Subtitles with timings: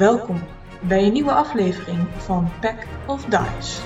[0.00, 0.40] Welkom
[0.82, 3.80] bij een nieuwe aflevering van Pack of Dice.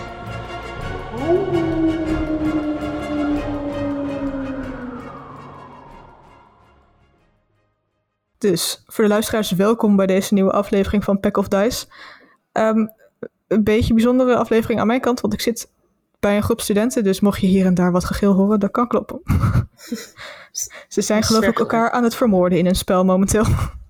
[8.38, 11.86] Dus voor de luisteraars, welkom bij deze nieuwe aflevering van Pack of Dice.
[12.52, 12.86] Ehm,
[13.46, 15.70] een beetje bijzondere aflevering aan mijn kant, want ik zit
[16.20, 18.88] bij een groep studenten, dus mocht je hier en daar wat gegil horen, dat kan
[18.88, 19.20] kloppen.
[20.88, 23.44] Ze zijn geloof ik elkaar aan het vermoorden in een spel momenteel.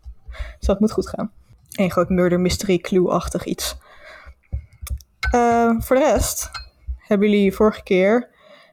[0.58, 1.32] dus dat moet goed gaan.
[1.74, 3.76] Een groot murder mystery clue-achtig iets.
[5.34, 6.50] Uh, voor de rest
[6.98, 8.28] hebben jullie vorige keer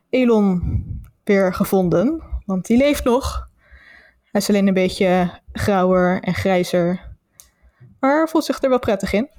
[0.09, 0.83] Elon
[1.23, 3.49] weer gevonden, want die leeft nog.
[4.23, 7.15] Hij is alleen een beetje grauwer en grijzer,
[7.99, 9.29] maar voelt zich er wel prettig in.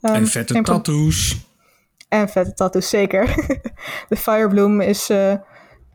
[0.00, 1.46] Um, en vette tattoos.
[2.08, 3.26] En vette tattoos, zeker.
[4.08, 5.34] de Firebloom is uh,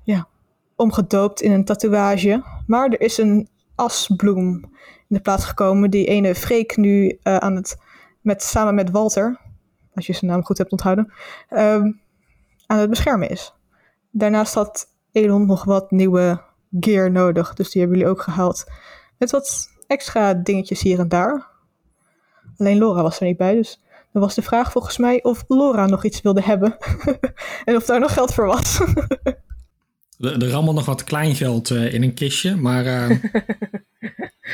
[0.04, 0.28] ja,
[0.76, 2.44] omgedoopt in een tatoeage.
[2.67, 4.78] Maar er is een asbloem
[5.09, 7.77] in de plaats gekomen die ene Freek nu uh, aan het,
[8.21, 9.39] met, samen met Walter,
[9.95, 11.13] als je zijn naam goed hebt onthouden,
[11.49, 12.02] um,
[12.65, 13.53] aan het beschermen is.
[14.11, 16.41] Daarnaast had Elon nog wat nieuwe
[16.80, 18.65] gear nodig, dus die hebben jullie ook gehaald.
[19.17, 21.47] Met wat extra dingetjes hier en daar.
[22.57, 25.85] Alleen Laura was er niet bij, dus dan was de vraag volgens mij of Laura
[25.85, 26.77] nog iets wilde hebben.
[27.65, 28.80] en of daar nog geld voor was.
[30.19, 33.09] er, er rammelt nog wat kleingeld uh, in een kistje, maar uh,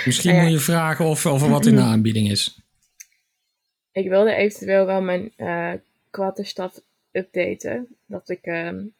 [0.05, 0.43] misschien ja, ja.
[0.43, 2.59] moet je vragen of, of er wat in de aanbieding is.
[3.91, 5.73] Ik wilde eventueel wel mijn uh,
[6.09, 6.79] quarterstaf
[7.11, 7.88] updaten.
[8.05, 8.93] Dat ik, um,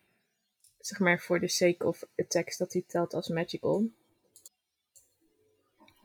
[0.80, 3.90] zeg maar, voor de sake of attacks, dat die telt als magical.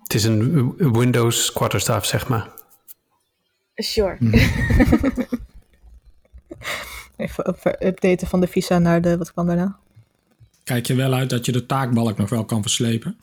[0.02, 2.50] Het is een Windows quarterstaff, zeg maar.
[3.74, 4.16] Sure.
[4.18, 4.34] Mm.
[7.16, 9.78] Even updaten van de visa naar de, wat kwam daarna?
[10.64, 13.18] Kijk je wel uit dat je de taakbalk nog wel kan verslepen?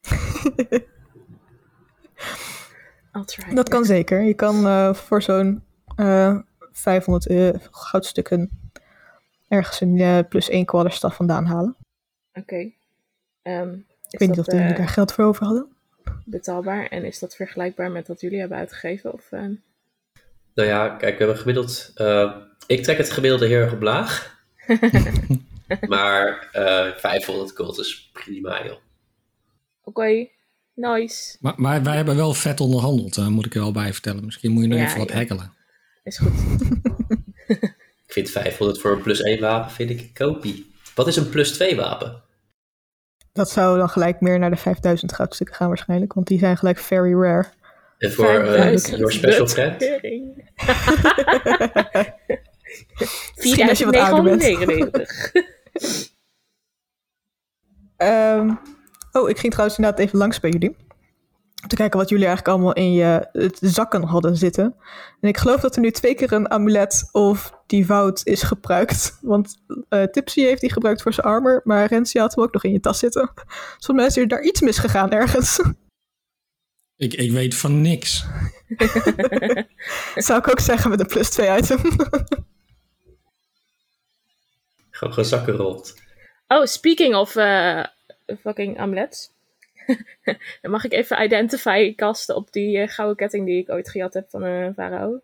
[3.54, 4.22] dat kan zeker.
[4.22, 5.62] Je kan uh, voor zo'n
[5.96, 6.38] uh,
[6.72, 8.50] 500 uh, goudstukken
[9.48, 11.76] ergens een uh, plus 1 quarterstaf vandaan halen.
[12.34, 12.40] Oké.
[12.40, 12.74] Okay.
[13.60, 15.66] Um, ik weet niet of jullie daar geld voor over hadden.
[16.24, 19.12] Betaalbaar en is dat vergelijkbaar met wat jullie hebben uitgegeven?
[19.12, 19.40] Of, uh...
[20.54, 21.92] Nou ja, kijk, we hebben gemiddeld.
[21.96, 22.36] Uh,
[22.66, 24.40] ik trek het gemiddelde heel erg op laag.
[25.88, 28.72] maar uh, 500 gold is prima, joh.
[28.72, 28.80] Oké,
[29.82, 30.31] okay.
[30.74, 31.36] Nice.
[31.40, 34.24] Maar, maar, wij hebben wel vet onderhandeld, uh, moet ik er wel bij vertellen.
[34.24, 35.14] Misschien moet je nog ja, even wat ja.
[35.14, 35.52] hackelen.
[36.02, 36.32] Is goed.
[38.06, 40.74] ik vind 500 voor een plus 1 wapen, vind ik kopie.
[40.94, 42.22] Wat is een plus 2 wapen?
[43.32, 46.78] Dat zou dan gelijk meer naar de 5000 goudstukken gaan waarschijnlijk, want die zijn gelijk
[46.78, 47.48] very rare.
[47.98, 49.82] En voor uh, your special friend?
[53.34, 55.32] 4999.
[57.96, 58.58] um,
[59.12, 60.76] oh, ik ging trouwens inderdaad even langs bij jullie.
[61.62, 64.74] Om te kijken wat jullie eigenlijk allemaal in je het zakken hadden zitten.
[65.20, 69.18] En ik geloof dat er nu twee keer een amulet of devout is gebruikt.
[69.20, 72.64] Want uh, Tipsy heeft die gebruikt voor zijn armor, maar Renzi had hem ook nog
[72.64, 73.30] in je tas zitten.
[73.34, 75.60] Dus volgens mij is er daar iets misgegaan ergens.
[76.96, 78.24] Ik, ik weet van niks.
[80.14, 81.78] Zou ik ook zeggen met een plus 2 item.
[84.90, 85.94] Gewoon gezakken rolt.
[86.46, 87.84] Oh, speaking of uh,
[88.36, 89.30] fucking amulets.
[90.62, 94.14] Dan mag ik even identify kasten op die uh, gouden ketting die ik ooit gejat
[94.14, 95.20] heb van een uh, farao.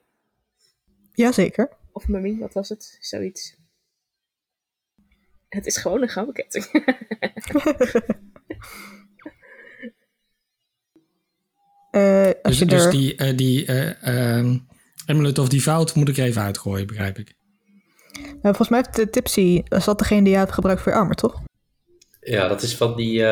[1.12, 1.68] Jazeker.
[1.92, 2.98] Of mummy, wat was het?
[3.00, 3.56] Zoiets.
[5.48, 6.66] Het is gewoon een gouden ketting.
[11.90, 12.66] Uh, dus, er...
[12.66, 14.66] dus die, uh, die uh, um,
[15.06, 17.34] Amulet of Devout moet ik er even uitgooien, begrijp ik.
[18.18, 20.98] Nou, volgens mij heeft de Tipsy, is dat degene die je hebt gebruikt voor je
[20.98, 21.42] armor, toch?
[22.20, 23.22] Ja, dat is van die,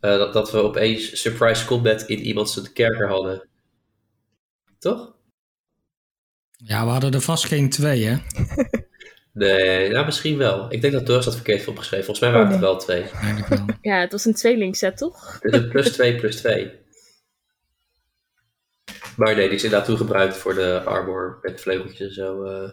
[0.00, 3.48] dat, dat we opeens surprise combat in iemand zijn kerker hadden.
[4.78, 5.14] Toch?
[6.50, 8.16] Ja, we hadden er vast geen twee, hè?
[9.32, 10.72] nee, nou misschien wel.
[10.72, 12.04] Ik denk dat Doris dat verkeerd heeft opgeschreven.
[12.04, 13.04] Volgens mij waren het er wel twee.
[13.80, 15.38] Ja, het was een tweelingset, toch?
[15.40, 16.72] Het is een plus 2 plus 2.
[19.16, 22.44] Maar nee, die is inderdaad toegebruikt voor de armor met vleugeltjes en zo.
[22.44, 22.70] Uh.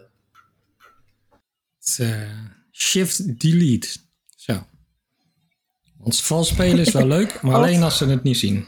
[2.00, 3.88] Uh, shift delete.
[4.36, 4.66] Zo.
[6.04, 8.66] Want vals spelen is wel leuk, maar alleen als ze het niet zien.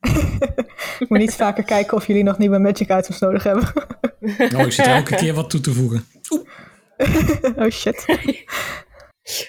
[0.98, 3.72] ik moet niet vaker kijken of jullie nog nieuwe magic items nodig hebben.
[4.56, 6.06] oh, ik zit er elke keer wat toe te voegen.
[6.30, 6.48] Oeh.
[7.56, 8.04] oh shit.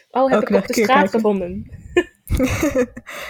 [0.09, 1.09] Oh, heb Elke ik op de straat kijken.
[1.09, 1.71] gevonden.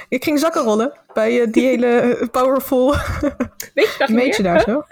[0.10, 2.96] ik ging zakken rollen bij uh, die hele powerful
[3.74, 4.84] Weet je meetje daar zo.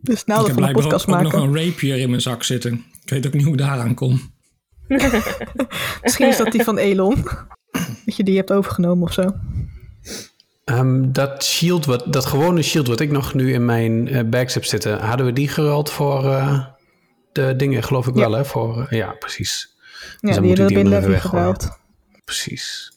[0.00, 1.26] dus nou van de podcast ook, maken.
[1.26, 2.84] Ik heb nog een rapier in mijn zak zitten.
[3.02, 4.34] Ik weet ook niet hoe ik daaraan kom.
[6.02, 7.28] Misschien is dat die van Elon.
[8.04, 9.34] Dat je die hebt overgenomen of zo.
[10.64, 14.54] Ehm, dat shield, wat, dat gewone shield wat ik nog nu in mijn eh, bags
[14.54, 16.66] heb zitten, hadden we die geruild voor eh,
[17.32, 18.44] de dingen, geloof ik wel, hè?
[18.44, 19.76] Voor, eh, ja, precies.
[20.20, 21.78] Ja, dan die moet ik hebben we die binnen gebruikt.
[22.24, 22.92] Precies.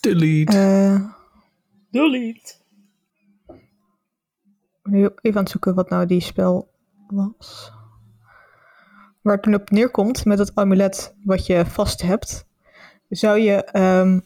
[0.00, 1.14] Delete.
[1.90, 2.54] Delete.
[4.82, 6.70] nu even aan het zoeken wat nou die spel
[7.08, 7.72] was.
[9.28, 12.46] Waar het toen op neerkomt met het amulet wat je vast hebt,
[13.08, 14.20] zou je ehm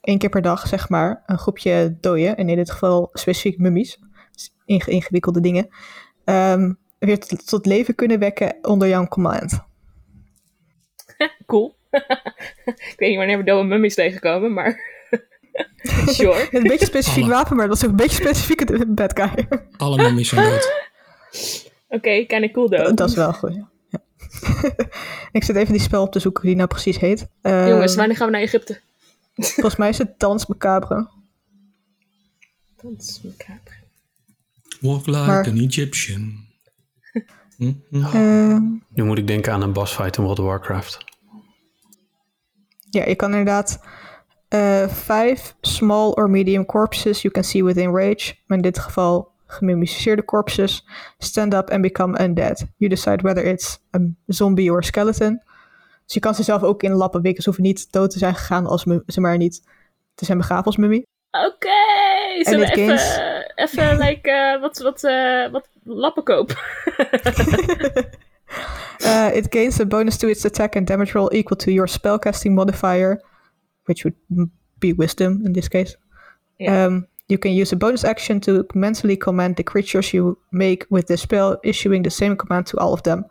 [0.00, 3.98] één keer per dag, zeg maar, een groepje dooien, en in dit geval specifiek mummies,
[4.32, 5.68] dus inge- ingewikkelde dingen,
[6.24, 9.52] ehm, weer tot, leven kunnen wekken onder jouw command.
[11.46, 11.76] Cool.
[12.64, 14.80] ik weet niet wanneer we dode mummies tegenkomen, maar...
[16.16, 16.48] sure.
[16.50, 17.32] Een beetje specifiek Alle.
[17.32, 19.48] wapen, maar dat is ook een beetje specifiek een bad guy.
[19.76, 20.72] Alle mummies zijn dood.
[21.88, 22.94] Oké, kinda cool though.
[22.96, 23.70] dat is wel goed, ja.
[25.32, 27.28] Ik zit even die spel op te zoeken, die nou precies heet.
[27.42, 28.80] Ehm, Jongens, wanneer gaan we naar Egypte?
[29.34, 31.08] Volgens mij is het Dans Macabre.
[32.82, 33.74] Dat is macabre.
[34.80, 36.46] Walk like Maar- an Egyptian.
[37.56, 38.02] Hm, hm.
[38.04, 40.98] Ehm, Nu moet ik denken aan een boss fight in World of Warcraft.
[42.90, 43.80] ja, je kan inderdaad
[44.48, 48.34] eh five small or medium corpses you can see within rage.
[48.46, 50.86] Maar in dit geval gemummificeerde corpses.
[51.18, 52.66] Stand up and become undead.
[52.76, 55.42] You decide whether it's a zombie or skeleton.
[56.04, 57.42] Dus je kan ze zelf ook in lappen wikken.
[57.42, 59.62] Ze hoeven niet dood te zijn gegaan als ze maar niet
[60.14, 61.06] te zijn begraven als mummie.
[61.30, 61.68] Oké,
[62.44, 66.56] zullen we it even, gains- even like, eh, wat, wat, eh, wat lappen kopen?
[69.00, 72.54] Uh, it gains a bonus to its attack and damage roll equal to your spellcasting
[72.54, 73.22] modifier,
[73.84, 74.48] which would
[74.78, 75.96] be wisdom in this case.
[76.56, 76.84] Yeah.
[76.84, 81.06] Um, you can use a bonus action to mentally command the creatures you make with
[81.06, 83.24] the spell, issuing the same command to all of them.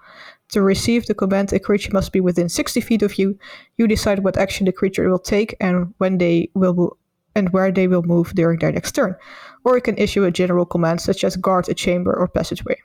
[0.49, 3.37] To receive the command, a creature must be within 60 feet of you.
[3.77, 6.97] You decide what action the creature will take and when they will mo-
[7.35, 9.15] and where they will move during their next turn.
[9.63, 12.77] Or you can issue a general command such as guard a chamber or passageway.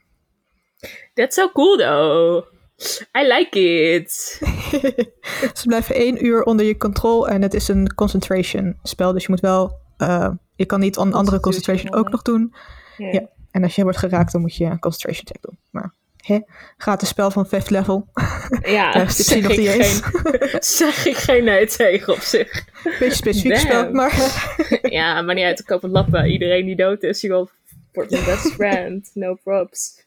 [1.17, 2.44] That's so cool though.
[3.14, 4.11] I like it.
[5.59, 9.12] Ze blijven één uur onder je controle en het is een concentration spel.
[9.12, 12.54] Dus je moet wel, eh, je kan niet een andere concentration ook nog doen.
[12.96, 13.08] Ja.
[13.12, 13.28] Ja.
[13.50, 15.58] En als je wordt geraakt, dan moet je een concentration check doen.
[15.70, 16.40] Maar hè,
[16.76, 18.08] gratis spel van fifth level.
[18.62, 20.00] Ja, zeg nog ik, niet eens.
[20.02, 22.64] geen, zeg ik geen nee tegen op zich.
[22.82, 24.44] Beetje specifiek spel, maar
[24.99, 26.31] Ja, maar niet uit te kopen lappen.
[26.31, 27.28] Iedereen die dood is, je
[27.93, 29.10] wordt mijn best friend.
[29.14, 30.06] No props.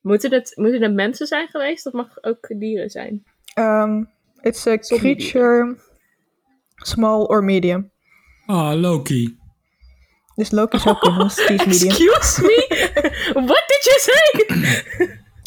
[0.00, 1.84] Moeten het, moeten het mensen zijn geweest?
[1.84, 3.24] Dat mag ook dieren zijn.
[3.58, 4.08] um,
[4.42, 5.76] it's a creature
[6.74, 7.90] small or medium.
[8.46, 9.38] Ah, Loki.
[10.34, 11.68] Dus Loki zou kunnen, medium.
[11.68, 12.66] Excuse me?
[13.50, 14.46] What did you say?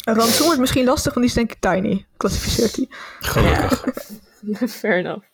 [0.04, 2.06] Een rantsoen wordt misschien lastig, want die is denk ik tiny.
[2.16, 2.86] Klassificeert hij.
[3.20, 3.84] Gelukkig.
[4.80, 5.24] Fair enough.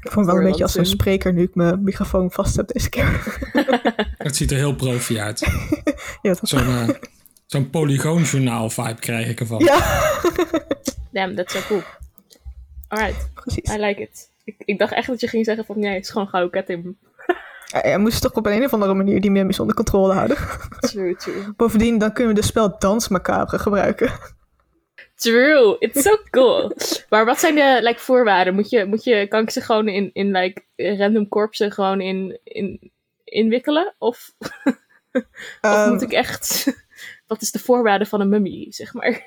[0.00, 2.68] Ik voel me wel een beetje als een spreker nu ik mijn microfoon vast heb
[2.68, 3.38] deze keer.
[4.18, 5.40] Het ziet er heel profi uit.
[6.22, 6.88] ja, dat Zo'n eh,
[7.46, 9.58] zo'n polygoonjournaal vibe krijg ik ervan.
[9.58, 10.02] ja,
[11.12, 11.82] Damn, that's so cool.
[12.88, 13.70] Alright, precies.
[13.70, 14.30] I like it.
[14.48, 16.96] Ik, ik dacht echt dat je ging zeggen van, nee, het is gewoon gouden ketting.
[17.64, 20.36] Ja, hij moest toch op een, of andere manier die mummies onder controle houden.
[20.80, 21.52] True, true.
[21.56, 24.12] Bovendien, dan kunnen we de spel Dans Macabre gebruiken.
[25.14, 26.72] True, it's so cool.
[27.08, 28.54] maar wat zijn de like, voorwaarden?
[28.54, 32.40] Moet je, moet je, kan ik ze gewoon in, in like, random corpsen gewoon in,
[32.44, 32.92] in,
[33.24, 33.94] inwikkelen?
[33.98, 34.34] Of,
[35.12, 35.24] of
[35.60, 36.72] Ehm, moet ik echt...
[37.26, 39.26] wat is de voorwaarde van een mummie, zeg maar?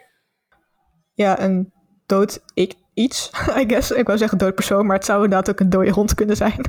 [1.13, 1.71] Ja, een
[2.05, 3.91] dood ik, iets, I guess.
[3.91, 6.61] Ik wou zeggen dood persoon, maar het zou inderdaad ook een dode hond kunnen zijn.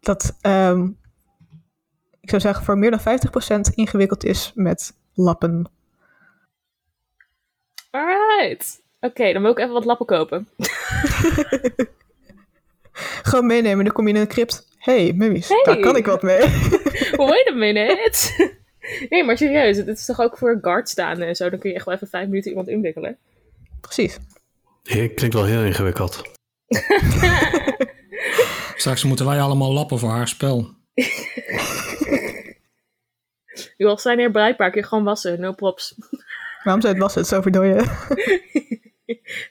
[0.00, 0.82] Dat, ehm,
[2.20, 5.70] ik zou zeggen, voor meer dan 50% ingewikkeld is met lappen.
[7.90, 8.82] Alright.
[9.00, 10.48] Oké, dan wil ik even wat lappen kopen.
[13.22, 14.68] Gewoon meenemen, dan kom je in een crypt.
[14.78, 15.62] hey, mummies, Hey.
[15.64, 16.38] daar kan ik wat mee.
[17.16, 18.50] Wait a minute.
[19.08, 21.50] nee, maar serieus, het is toch ook voor guard staan en zo.
[21.50, 23.16] Dan kun je echt wel even vijf minuten iemand inwikkelen.
[23.80, 24.18] Precies.
[24.84, 26.22] Klinkt wel heel ingewikkeld.
[28.76, 30.70] Straks moeten wij allemaal lappen voor haar spel.
[33.76, 35.40] Je al zijn er bruikbaar, kun je gewoon wassen.
[35.40, 35.94] No props.
[36.62, 37.84] Waarom zou het was het zo verdooien?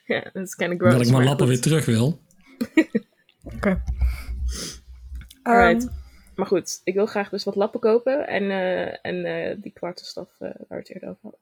[0.06, 0.92] Ja, dat is kind of gross.
[0.92, 2.20] Dat ik mijn maar lappen weer terug wil.
[3.44, 3.82] Oké.
[5.42, 5.86] Alright.
[5.86, 5.94] Ehm,
[6.34, 8.26] Maar goed, ik wil graag dus wat lappen kopen.
[8.28, 11.40] En, eh, en eh, die kwartenstaf eh, waar we het eerder over hadden.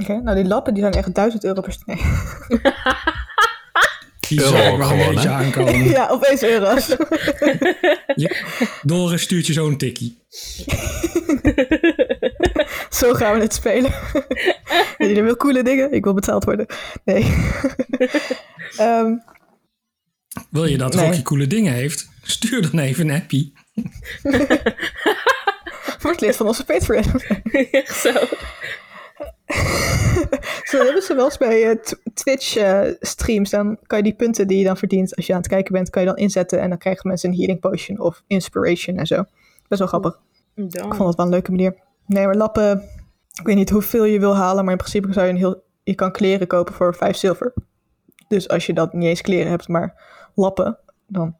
[0.00, 1.86] Oké, nou die lappen die zijn echt 1000 euro per stuk.
[1.86, 1.98] Nee.
[4.28, 5.84] Die Euro ik ook wel een beetje aankomen.
[5.88, 6.86] ja, opeens euro's.
[8.14, 8.30] Ja.
[8.82, 10.18] Doris stuurt je zo'n tikkie.
[12.98, 13.92] Zo gaan we het spelen.
[14.98, 15.92] Jullie wil coole dingen?
[15.92, 16.66] Ik wil betaald worden.
[17.04, 17.34] Nee.
[18.76, 19.14] Ehm,
[20.50, 21.04] Wil je dat Nee.
[21.06, 22.08] Rocky coole dingen heeft?
[22.22, 23.52] Stuur dan even een appie.
[26.00, 27.04] Word lid van onze Patreon.
[27.70, 28.12] Echt zo.
[30.70, 33.50] Zo hebben ze wel eens bij Tw- Twitch eh, streams.
[33.50, 35.90] Dan kan je die punten die je dan verdient als je aan het kijken bent,
[35.90, 36.60] kan je dan inzetten.
[36.60, 39.24] En dan krijgen mensen een healing potion of inspiration en zo.
[39.68, 40.18] Best wel grappig.
[40.54, 41.76] Ik vond het wel een leuke manier.
[42.06, 42.82] Nee, maar lappen.
[43.40, 45.62] Ik weet niet hoeveel je wil halen, maar in principe zou je een heel.
[45.82, 47.52] Je kan kleren kopen voor 5 zilver.
[48.28, 50.02] Dus als je dat niet eens kleren hebt, maar
[50.34, 51.36] lappen, dan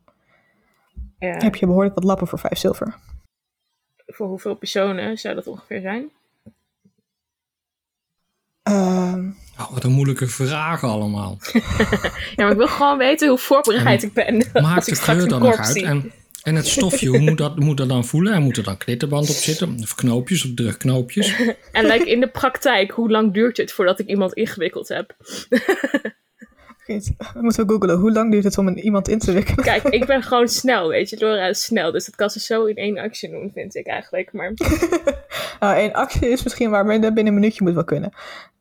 [1.18, 1.36] Ja.
[1.38, 2.94] heb je behoorlijk wat lappen voor 5 zilver.
[4.06, 6.10] Voor hoeveel personen zou dat ongeveer zijn?
[8.70, 9.28] Ehm,
[9.60, 11.38] Oh, wat een moeilijke vragen allemaal.
[12.36, 14.44] Ja, maar ik wil gewoon weten hoe voorbereid ik ben.
[14.52, 15.82] Maakt de kleur dan nog uit?
[15.82, 16.12] En,
[16.42, 18.32] en het stofje, hoe moet dat, moet dat dan voelen?
[18.32, 19.78] En moet er dan knitterband op zitten?
[19.82, 21.34] Of knoopjes of drugknoopjes?
[21.72, 25.14] En like, in de praktijk, hoe lang duurt het voordat ik iemand ingewikkeld heb?
[26.84, 27.10] Goed,
[27.40, 27.98] moeten we googlen.
[27.98, 29.64] Hoe lang duurt het om een, iemand in te wikkelen?
[29.64, 31.16] Kijk, ik ben gewoon snel, weet je.
[31.18, 34.32] Laura is snel, dus dat kan ze zo in één actie doen, vind ik eigenlijk.
[34.32, 34.52] Maar
[35.60, 38.12] Nou, één actie is misschien waar, maar binnen een minuutje moet wel kunnen.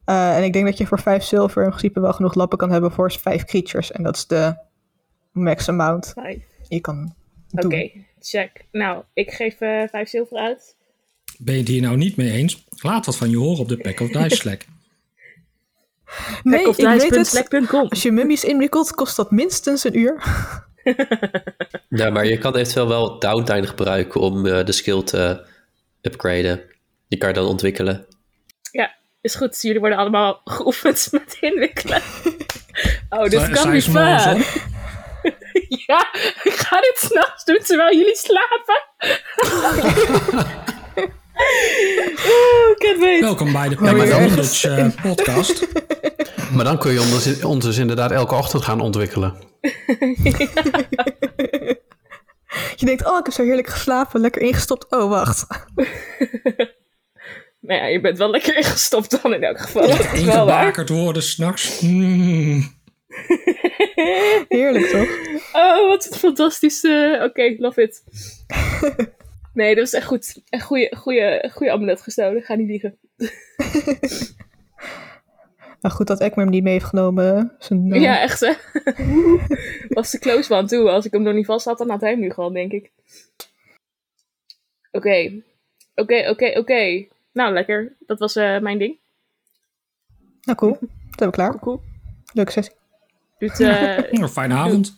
[0.09, 2.71] Eh, en ik denk dat je voor vijf zilver in principe wel genoeg lappen kan
[2.71, 3.91] hebben voor vijf creatures.
[3.91, 4.55] En dat is de
[5.31, 6.13] max amount
[6.67, 7.15] je kan
[7.51, 7.89] Oké,
[8.19, 8.65] check.
[8.71, 10.75] Nou, ik geef eh, vijf zilver uit.
[11.37, 12.65] Ben je het hier nou niet mee eens?
[12.69, 14.61] Laat wat van je horen op de Pack of Dice Slack.
[16.43, 17.71] Nee, ik weet het.
[17.89, 20.23] Als je mummies inwikkelt, kost dat minstens een uur.
[21.89, 25.45] Ja, maar je kan eventueel wel downtime gebruiken om eh, de skill te
[26.01, 26.61] upgraden.
[27.07, 28.05] Die kan je dan ontwikkelen.
[29.21, 29.61] Is goed.
[29.61, 32.01] Jullie worden allemaal geoefend met inwikkelen.
[33.09, 33.93] Oh, dit kan niet op.
[35.87, 36.07] Ja,
[36.43, 38.81] ik ga dit s'nachts doen terwijl jullie slapen.
[42.25, 42.75] oh,
[43.13, 43.21] ik.
[43.21, 45.67] Welkom bij de ergens Bondage eh, podcast.
[46.53, 49.35] Maar dan kun je ons, ons dus inderdaad elke ochtend gaan ontwikkelen.
[52.75, 54.91] Je denkt, oh, ik heb zo heerlijk geslapen, lekker ingestopt.
[54.91, 55.47] Oh, wacht.
[57.59, 59.87] Nou ja, je bent wel lekker ingestopt dan in elk geval.
[59.87, 60.15] Waar.
[60.15, 61.81] Ingebakerd worden s'nachts.
[61.81, 62.77] Mm.
[64.47, 65.09] Heerlijk, toch?
[65.53, 67.19] Oh, wat een fantastische...
[67.29, 68.03] Oké, love it.
[69.53, 70.41] Nee, dat is echt goed.
[70.49, 72.41] Echt goede, goede, goede amulet gestolen.
[72.41, 72.97] Ga niet liegen.
[75.81, 77.55] Nou, goed dat Ekmer hem niet mee heeft genomen.
[77.59, 78.53] Zijn, eh, Ja, echt hè.
[79.95, 80.89] Was de close one toe.
[80.89, 82.91] Als ik hem nog niet vast had, dan had hij hem nu gewoon, denk ik.
[84.91, 85.41] Oké.
[85.95, 87.05] Oké, oké, oké.
[87.39, 87.95] Nou, lekker.
[87.99, 88.99] Dat was eh, mijn ding.
[90.41, 90.71] Nou, cool.
[90.71, 91.59] Dat hebben we klaar.
[91.59, 91.81] Cool.
[92.33, 92.75] Leuke sessie.
[93.37, 94.95] Doet, eh, Een fijne avond.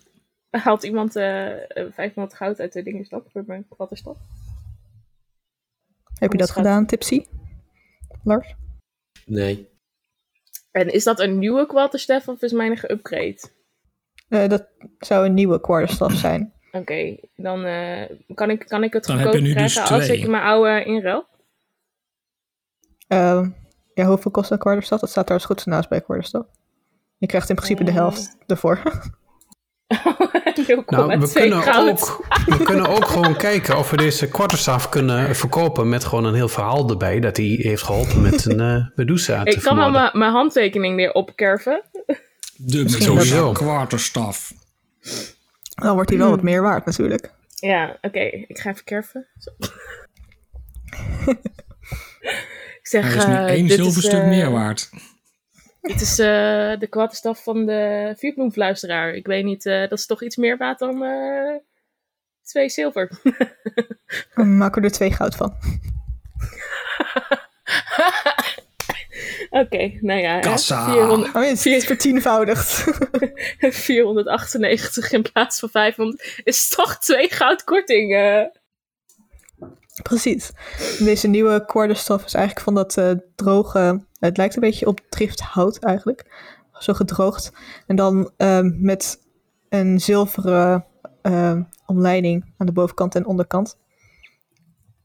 [0.50, 4.18] haalt iemand eh, eh, 500 goud uit de dingenstad voor mijn kwatterstad?
[6.20, 6.64] Heb je dat schat.
[6.64, 7.26] gedaan, Tipsy?
[8.24, 8.56] Lars?
[9.26, 9.70] Nee.
[10.72, 13.52] En is dat een nieuwe kwatterstaf of is mijn geüpgrade?
[14.28, 14.68] Eh, dat
[15.00, 16.54] zou een nieuwe quarterstaff zijn.
[16.72, 20.84] Oké, dan eh, kan, ik, kan ik het goedkoop dus krijgen als ik mijn oude
[20.84, 21.30] inruil?
[23.12, 23.50] Ehm,
[23.94, 25.02] ja, hoeveel kost een quarterstaff?
[25.02, 26.48] Dat staat daar als goed naast bij een quarterstaff.
[27.18, 27.96] Je krijgt in principe de Eh.
[27.98, 28.82] helft ervoor.
[30.56, 31.90] 0,2 Nou, we kunnen, goud.
[31.90, 36.34] ook, we kunnen ook gewoon kijken of we deze quarterstaff kunnen verkopen met gewoon een
[36.34, 37.20] heel verhaal erbij.
[37.20, 41.12] Dat hij heeft geholpen met een eh Medusa te Ik kan wel mijn- handtekening weer
[41.12, 41.84] opkerven.
[42.56, 43.14] De Sowieso.
[43.14, 44.54] Medusa quarterstaff.
[45.76, 47.34] Dan wordt hij wel wat meer waard natuurlijk.
[47.56, 48.20] Ja, oké.
[48.20, 49.28] Ik ga even kerven.
[52.82, 54.90] Ik zeg, is nu eh, één zilverstuk is, eh, meer waard.
[55.82, 56.28] Dit is eh,
[56.80, 59.14] de kwartstaf van de vuurbloemfluisteraar.
[59.14, 61.56] Ik weet niet, eh, dat is toch iets meer waard dan eh,
[62.44, 63.10] twee zilver.
[64.36, 65.56] Dan maken we er twee goud van.
[69.50, 70.40] Oké, nou ja.
[70.40, 70.92] Kassa.
[70.92, 72.84] 400 Oh, het is vertienvoudigd.
[73.60, 78.16] 498 in plaats van 500 is toch twee goudkorting.
[78.16, 78.46] eh.
[80.04, 80.52] Precies.
[81.00, 84.06] Deze nieuwe quarterstaff is eigenlijk van dat eh, droge...
[84.20, 86.32] Het lijkt een beetje op drifthout eigenlijk.
[86.74, 87.52] Zo gedroogd.
[87.88, 89.20] En dan ehm, met
[89.70, 90.86] een zilveren
[91.22, 93.78] ehm, omleiding aan de bovenkant en onderkant.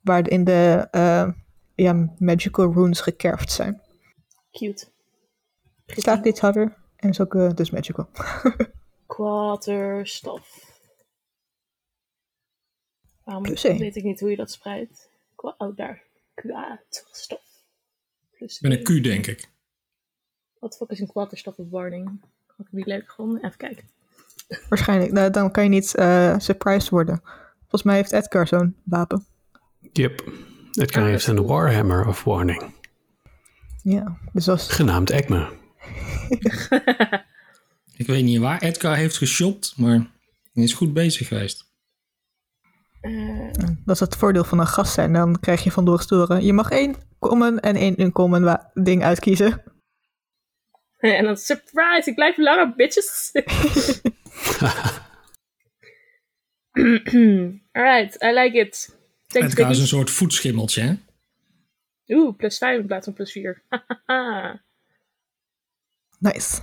[0.03, 1.29] Waarin de eh,
[1.75, 3.81] ja, magical runes gekerfd zijn.
[4.51, 4.87] Cute.
[5.87, 8.09] Staat dit harder en is ook eh, dus magical.
[9.07, 10.66] Quaterstaf.
[13.27, 15.09] Waarom Plus weet ik niet hoe je dat spreidt?
[15.35, 16.03] Qua- oh, daar.
[16.35, 17.41] Quaterstaf.
[18.31, 19.01] Plus Met een.
[19.01, 19.49] Q, denk ik.
[20.59, 22.21] Wat de fuck is een quaterstaf of warning?
[22.57, 23.45] Had ik niet leuk gevonden?
[23.45, 23.85] Even kijken.
[24.69, 25.13] Waarschijnlijk.
[25.13, 27.21] Nou, dan kan je niet eh, surprised worden.
[27.59, 29.27] Volgens mij heeft Edgar zo'n wapen.
[29.93, 30.25] Yep.
[30.73, 32.75] Kan Ah, heeft een Warhammer of Warning.
[33.83, 34.47] Ja, dus.
[34.69, 35.53] Genaamd Ekme.
[37.97, 40.11] Ik weet niet waar Edgar heeft geshopt, maar
[40.53, 41.66] Die is goed bezig geweest.
[43.07, 45.13] Eh, Dat is het voordeel van een gast zijn.
[45.13, 46.45] Dan krijg je van doorstoren.
[46.45, 49.63] Je mag één common en één uncommon ding uitkiezen.
[50.99, 53.31] en dan surprise, ik blijf langer, bitches.
[57.73, 58.97] Alright, I like it.
[59.27, 60.95] Het is een soort voetschimmeltje, hè?
[62.09, 63.63] Oeh, plus 5 in plaats van plus 4.
[66.19, 66.61] Nice.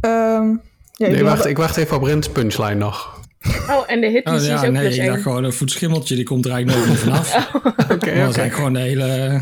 [0.00, 0.56] Ehm,
[0.92, 3.20] ja, Nee, wacht, ik wacht even op Rens punchline nog.
[3.68, 5.10] Oh, en de hit Oh DC is ja, ook nee, plus ik 1.
[5.10, 7.34] dacht gewoon een voetschimmeltje, die komt er eigenlijk nooit meer vanaf.
[7.54, 8.10] Oké, Dat was oké.
[8.10, 9.40] eigenlijk gewoon de hele...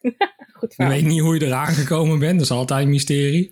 [0.58, 3.50] Goed Je weet niet hoe je eraan gekomen bent, dat is altijd een mysterie.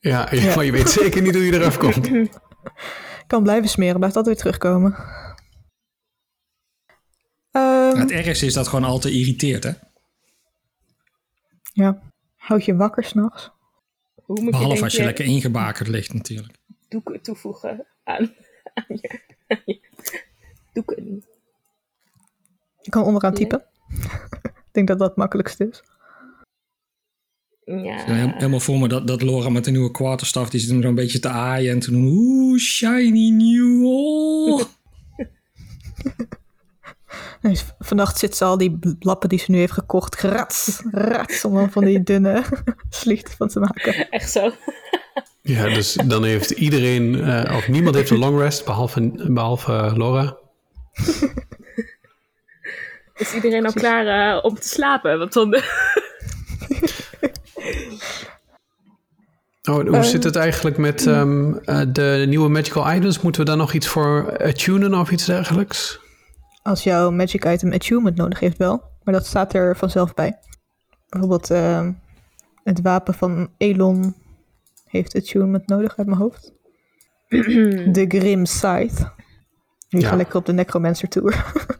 [0.00, 2.10] Ja, ja, maar je weet zeker niet hoe je eraf komt.
[3.26, 4.96] kan blijven smeren, blijft altijd weer terugkomen.
[7.50, 9.70] Ehm, Het ergste is dat het gewoon altijd irriteert, hè?
[11.72, 12.02] ja,
[12.36, 13.50] houd je wakker s'nachts.
[14.14, 16.58] Hoe moet je, Behalve denk als je lekker ingebakerd ligt natuurlijk.
[16.88, 18.34] Doeken toevoegen aan,
[18.74, 19.80] aan, je, aan je
[20.72, 21.24] doeken?
[22.80, 23.64] Je kan onderaan typen.
[24.42, 25.82] Ik denk dat dat het makkelijkste is.
[27.64, 27.74] Ja.
[27.82, 30.82] Ja, he- helemaal voor me dat, dat Laura met de nieuwe quarterstaff, die zit hem
[30.82, 34.62] zo'n beetje te aaien en te doen, oeh, shiny new, oh.
[37.78, 40.20] Vannacht zit ze al die lappen die ze nu heeft gekocht.
[40.20, 42.44] Rats, rats, om dan van die dunne
[42.88, 44.10] slicht van te maken.
[44.10, 44.50] Echt zo.
[45.42, 50.36] Ja, dus dan heeft iedereen, eh, of niemand heeft een long rest, behalve, behalve Laura.
[53.14, 55.18] Is iedereen al klaar eh, om te slapen?
[55.18, 55.56] Want dan...
[59.70, 63.20] Oh, hoe zit het eigenlijk met ehm, eh, de nieuwe magical items?
[63.20, 66.00] Moeten we daar nog iets voor attunen of iets dergelijks?
[66.62, 70.38] Als jouw magic item attunement nodig heeft wel, maar dat staat er vanzelf bij.
[71.08, 71.92] Bijvoorbeeld ehm,
[72.64, 74.14] het wapen van Elon
[74.98, 76.52] heeft attunement nodig uit mijn hoofd.
[77.96, 79.12] De Grim Scythe.
[79.88, 80.08] Die Ja.
[80.08, 81.32] gaat lekker op de Necromancer Tour.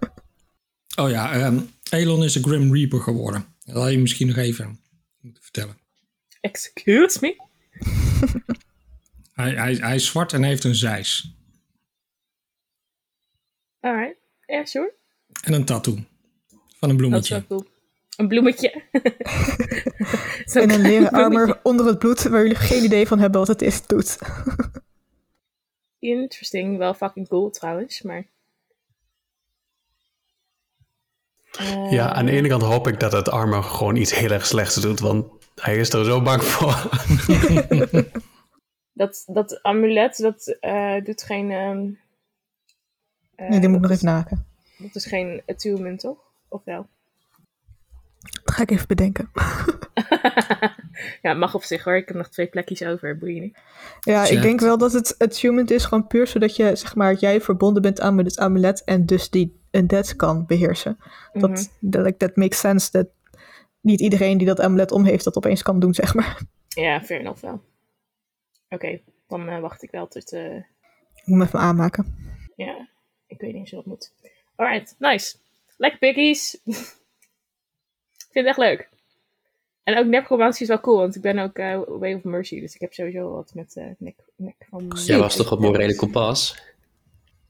[0.96, 1.58] Oh ja, ehm,
[1.90, 3.44] Elon is een Grim Reaper geworden.
[3.64, 4.80] Dat had je misschien nog even
[5.20, 5.78] moeten vertellen.
[6.40, 7.36] Excuse me?
[9.34, 11.34] Hij, hij, hij is zwart en heeft een zeis.
[13.80, 14.16] Alright.
[14.46, 14.94] Ja, sure.
[15.42, 15.92] En een tattoo.
[15.94, 17.34] Van een Dat is bloemetje.
[17.34, 17.66] wel cool.
[18.16, 18.82] Een bloemetje.
[20.52, 23.62] En een leren armor onder het bloed, waar jullie geen idee van hebben wat het
[23.62, 24.18] is, doet.
[25.98, 26.78] Interesting.
[26.78, 28.26] Wel fucking cool trouwens, maar...
[31.58, 34.46] Eh, Ja, aan de ene kant hoop ik dat het armor gewoon iets heel erg
[34.46, 36.74] slechts doet, want hij is er zo bang voor.
[38.96, 41.50] Dat, dat amulet, dat eh, doet geen...
[41.50, 41.90] ehm,
[43.34, 44.46] eh, Nee, die moet ik dat nog even naken.
[44.78, 46.18] Dat is geen attunement, toch?
[46.48, 46.86] Of wel?
[48.32, 49.30] Dat ga ik even bedenken.
[51.22, 51.96] ja, mag op zich hoor.
[51.96, 53.18] Ik heb nog twee plekjes over.
[53.18, 53.58] Boeien niet.
[54.00, 57.40] Ja, ik denk wel dat het attunement is gewoon puur zodat je, zeg maar, jij
[57.40, 60.98] verbonden bent aan met het amulet en dus die undead kan beheersen.
[61.32, 63.06] Dat, dat, like, that makes sense dat
[63.80, 66.40] niet iedereen die dat amulet om heeft dat opeens kan doen, zeg maar.
[66.68, 67.62] Ja, fair enough wel.
[68.68, 70.32] Oké, dan eh, wacht ik wel tot...
[70.32, 70.62] eh, Ik
[71.24, 72.14] moet hem even aanmaken.
[72.56, 72.88] ja,
[73.26, 74.12] ik weet niet eens hoe dat moet.
[74.56, 75.36] Alright, nice.
[75.76, 76.58] Lekker piggies.
[78.34, 78.88] ik vind het echt leuk.
[79.82, 82.74] En ook necromancy is wel cool, want ik ben ook eh, Way of Mercy, dus
[82.74, 84.92] ik heb sowieso wat met eh nek, nek van...
[85.04, 86.62] Jij was toch op morele kompas?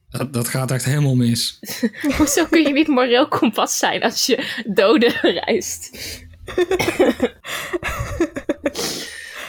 [0.08, 1.60] Dat, dat gaat echt helemaal mis.
[2.18, 5.10] Hoezo kun je niet moreel kompas zijn als je doden
[5.44, 5.98] reist?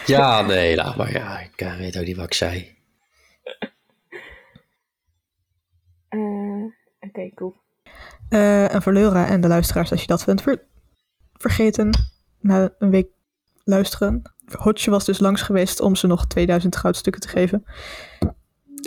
[0.06, 1.12] Ja, nee, laat maar.
[1.12, 2.76] Ja, ik eh, weet ook niet wat ik zei.
[6.10, 6.64] Eh,
[7.00, 7.56] Oké, cool.
[8.30, 10.64] Eh, en voor Leura en de luisteraars, als je dat ver-
[11.50, 11.90] vergeten
[12.40, 13.08] na een week
[13.64, 14.22] luisteren.
[14.58, 17.64] Hotje was dus langs geweest om ze nog 2000 goudstukken te geven.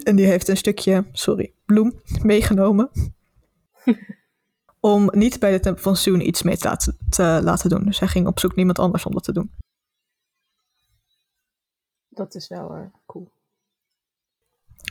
[0.04, 2.90] En die heeft een stukje, sorry, bloem meegenomen.
[4.80, 7.84] om niet bij de Tempel van Soon iets mee te laten, te laten doen.
[7.84, 9.50] Dus hij ging op zoek naar iemand anders om dat te doen.
[12.08, 13.30] Dat is wel eh, cool.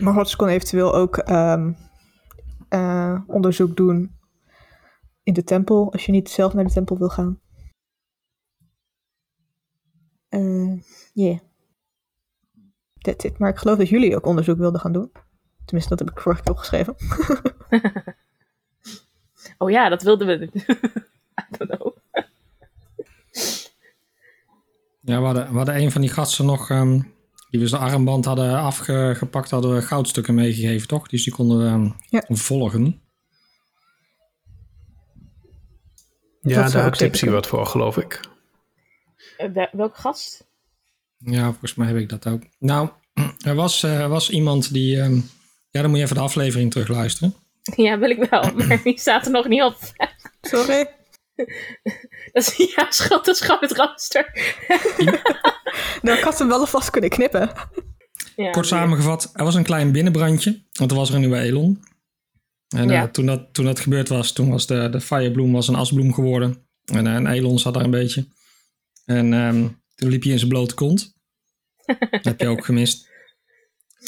[0.02, 1.74] Maar Hotch kon eventueel ook ehm,
[2.70, 4.16] eh, onderzoek doen
[5.24, 7.40] in de tempel, als je niet zelf naar de tempel wil gaan.
[10.30, 10.74] Eh
[11.14, 11.40] yeah.
[13.02, 13.38] That's it.
[13.38, 15.12] Maar ik geloof dat jullie ook onderzoek wilden gaan doen.
[15.66, 16.96] Tenminste, dat heb ik vorige keer opgeschreven.
[19.58, 20.50] Oh ja, dat wilden we.
[21.42, 21.96] I don't know.
[25.02, 27.00] Ja, we hadden, we hadden een van die gasten nog, ehm,
[27.50, 31.08] die we zijn armband hadden afgepakt, hadden we goudstukken meegegeven, toch?
[31.08, 32.24] Dus die konden we ehm, Ja.
[32.28, 33.02] volgen.
[36.42, 38.20] Ja, daar ook had Tipsy wat voor, geloof ik.
[39.38, 40.46] Eh, wel- welke gast?
[41.18, 42.42] Ja, volgens mij heb ik dat ook.
[42.60, 42.90] Nou,
[43.46, 45.02] Er was, eh, er was iemand die...
[45.02, 45.16] ehm,
[45.70, 47.34] ja, dan moet je even de aflevering terugluisteren.
[47.76, 49.78] Ja, wil ik wel, maar die staat er nog niet op.
[50.42, 50.90] Sorry.
[52.34, 54.32] Dat is, ja, schat, dat is gewoon het rooster.
[56.02, 57.52] Nou, ik had hem wel alvast kunnen knippen.
[58.36, 60.62] Ja, Kort samengevat, er was een klein binnenbrandje.
[60.72, 61.84] Want er was er een nieuwe Elon.
[62.76, 65.76] En eh, toen, dat, toen dat gebeurd was, toen was de, de Firebloom was een
[65.76, 66.68] asbloem geworden.
[66.86, 68.28] En een Elon zat daar een beetje.
[69.08, 71.16] En ehm, toen liep hij in zijn blote kont.
[72.12, 73.10] dat heb je ook gemist.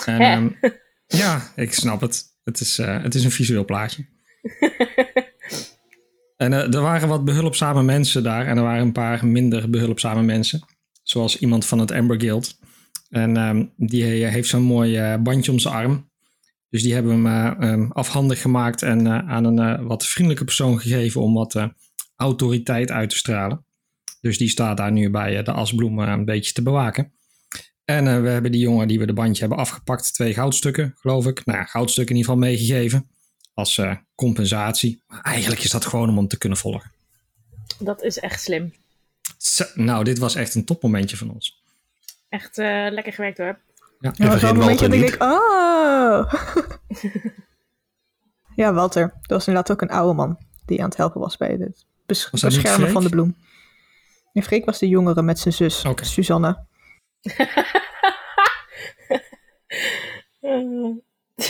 [0.05, 0.71] En, ehm,
[1.07, 2.23] ja, ik snap het.
[2.43, 4.05] Het is, eh, het is een visueel plaatje.
[6.37, 8.47] en eh, er waren wat behulpzame mensen daar.
[8.47, 10.65] En er waren een paar minder behulpzame mensen.
[11.03, 12.59] Zoals iemand van het Amber Guild.
[13.09, 16.09] En ehm, die heeft zo'n mooi eh, bandje om zijn arm.
[16.69, 20.79] Dus die hebben hem eh, afhandig gemaakt en eh, aan een eh, wat vriendelijke persoon
[20.79, 21.67] gegeven om wat eh,
[22.15, 23.65] autoriteit uit te stralen.
[24.21, 27.11] Dus die staat daar nu bij eh, de asbloem eh, een beetje te bewaken.
[27.89, 31.25] En eh, we hebben die jongen die we de bandje hebben afgepakt, twee goudstukken, geloof
[31.25, 31.45] ik.
[31.45, 33.09] Nou ja, goudstukken in ieder geval meegegeven
[33.53, 35.03] als eh, compensatie.
[35.07, 36.91] Maar eigenlijk is dat gewoon om hem te kunnen volgen.
[37.79, 38.73] Dat is echt slim.
[39.37, 41.61] Zo, nou, dit was echt een topmomentje van ons.
[42.29, 43.59] Echt eh, lekker gewerkt hoor.
[43.99, 46.33] Ja, Ja, vergeet zo'n momentje dat ik denk, oh.
[48.61, 49.01] ja, Walter.
[49.01, 52.29] Dat was inderdaad ook een oude man die aan het helpen was bij het Was
[52.31, 53.35] dat beschermen van de bloem.
[54.33, 55.85] En Freek was de jongere met zijn zus.
[56.01, 56.65] Suzanne.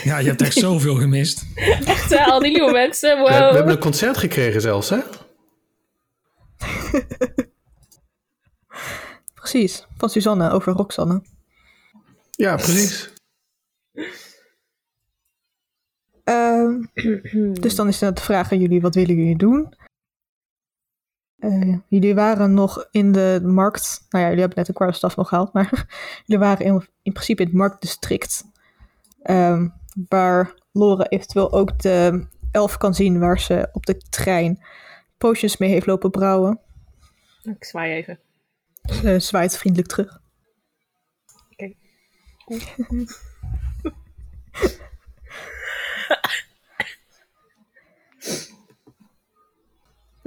[0.03, 1.45] ja je hebt echt zoveel gemist.
[1.85, 3.17] Echt al die nieuwe mensen.
[3.17, 3.27] Wow.
[3.27, 4.99] We, we hebben een concert gekregen zelfs, hè?
[9.33, 11.21] Precies, van Suzanne over Roxanne.
[12.31, 13.13] Ja, precies.
[16.23, 16.81] Ehm,
[17.53, 19.73] dus dan is het de vraag aan jullie, wat willen jullie doen?
[21.39, 25.27] Eh, jullie waren nog in de markt, nou ja, jullie hebben net de quarterstaff nog
[25.27, 25.87] gehaald, maar
[26.25, 28.43] jullie waren in, in principe in het marktdistrict,
[29.21, 29.67] ehm,
[30.09, 34.63] waar Lore eventueel ook de elf kan zien waar ze op de trein
[35.17, 36.59] potions mee heeft lopen brouwen.
[37.43, 38.19] Ik zwaai even.
[38.81, 40.21] Ze zwaait vriendelijk terug.
[41.51, 41.73] Oké.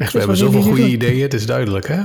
[0.03, 2.01] Echt, we hebben zoveel goede ideeën, het is duidelijk, hè?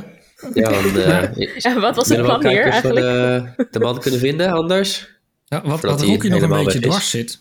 [0.53, 3.05] Ja, dan eh, En wat was het plan hier eigenlijk?
[3.05, 5.09] de, de man kunnen vinden anders.
[5.45, 7.39] Ja, wat wat Rocky nog een beetje dwars zit,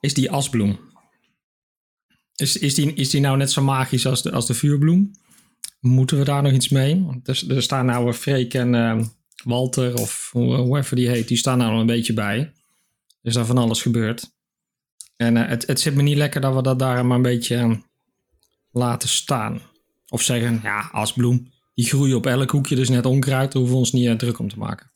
[0.00, 0.78] is die asbloem.
[2.36, 5.10] Is, is, die, is die nou net zo magisch als de, als de vuurbloem?
[5.80, 7.04] Moeten we daar nog iets mee?
[7.04, 9.00] Want Er, er staan nou Freek en eh,
[9.44, 12.38] Walter, of hoe, hoe even die heet, die staan nou nog een beetje bij.
[12.38, 12.52] Er
[13.22, 14.30] is daar van alles gebeurd.
[15.16, 17.56] En eh, het, het zit me niet lekker dat we dat daar maar een beetje
[17.56, 17.70] eh,
[18.70, 19.60] laten staan.
[20.08, 23.78] Of zeggen, ja, asbloem, die groeien op elk hoekje, dus net onkruid, daar hoeven we
[23.80, 24.90] ons niet eh, druk om te maken.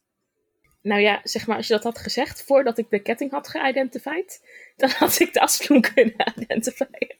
[0.82, 4.40] Nou ja, zeg maar, als je dat had gezegd voordat ik de ketting had geïdentified,
[4.76, 7.16] dan had ik de asbloem kunnen identifieren.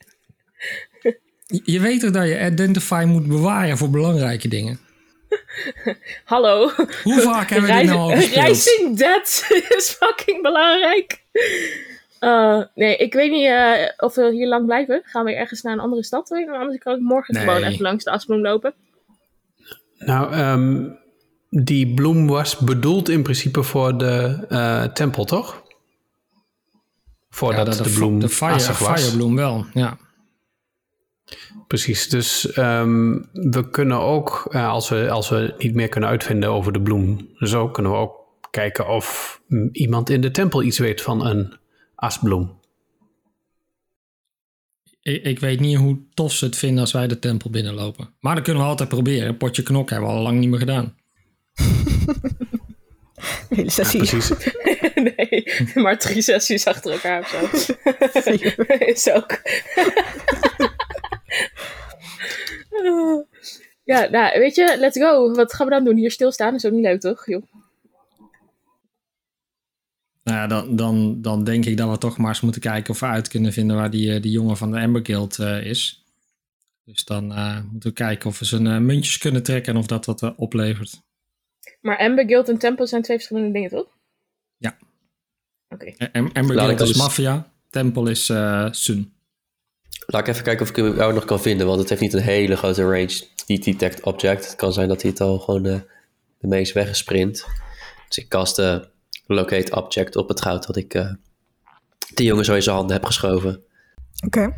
[1.47, 4.79] Je- Je weet toch dat je Identify moet bewaren voor belangrijke dingen?
[6.25, 6.71] Hallo.
[7.03, 8.47] Hoe vaak hebben we dit nou al gespeeld?
[8.47, 9.47] Rising Dead
[9.79, 11.23] is fucking belangrijk.
[12.25, 15.03] Uh, nee, ik weet niet eh, of we hier lang blijven.
[15.05, 16.31] Gaan we ergens naar een andere stad?
[16.31, 17.43] Anders kan ik morgen Nee.
[17.43, 18.75] gewoon even langs de asbloem lopen.
[19.99, 20.89] Nou, ehm,
[21.51, 25.63] die bloem was bedoeld in principe voor de eh, tempel, toch?
[27.31, 29.01] Voordat Ja, de, bloem de fire, was.
[29.03, 29.97] firebloem wel, ja.
[31.67, 36.49] Precies, dus ehm, we kunnen ook, eh, als, we, als we niet meer kunnen uitvinden
[36.51, 40.79] over de bloem, zo kunnen we ook kijken of mm, iemand in de tempel iets
[40.79, 41.61] weet van een
[42.03, 42.61] asbloem.
[45.03, 48.15] Ik, ik weet niet hoe tof ze het vinden als wij de tempel binnenlopen.
[48.21, 49.37] Maar dat kunnen we altijd proberen.
[49.37, 50.97] Potje knok hebben we al lang niet meer gedaan.
[53.49, 53.99] Hele sessie.
[53.99, 54.33] Precies.
[55.17, 57.73] nee, maar drie sessies achter elkaar of zo.
[58.93, 59.41] is ook.
[63.85, 65.33] ja, nou, weet je, let's go.
[65.35, 65.97] Wat gaan we dan doen?
[65.97, 67.27] Hier stilstaan is ook niet leuk, toch?
[67.27, 67.43] Joh.
[70.23, 73.01] Nou ja, dan, dan, dan denk ik dat we toch maar eens moeten kijken of
[73.01, 76.05] we uit kunnen vinden waar die, eh, die jongen van de Amber Guild eh, is.
[76.85, 79.87] Dus dan eh, moeten we kijken of we zijn eh, muntjes kunnen trekken en of
[79.87, 81.01] dat wat oplevert.
[81.81, 83.87] Maar Amber Guild en Tempel zijn twee verschillende dingen, toch?
[84.57, 84.77] Ja.
[85.69, 85.95] Oké.
[86.13, 89.13] Am- Amber Guild is maffia, tempel is eh, Sun.
[90.07, 92.13] Laat ik even kijken of ik hem jou nog kan vinden, want het heeft niet
[92.13, 93.25] een hele grote range.
[93.47, 94.47] Die detect object.
[94.47, 95.81] Het kan zijn dat hij het al gewoon eh,
[96.39, 97.47] de meest weggesprint.
[98.09, 98.79] Dus ik kast eh,
[99.35, 101.13] locate object op het goud dat ik eh
[102.15, 103.65] de jongen zo in zijn handen heb geschoven.
[104.27, 104.55] Oké.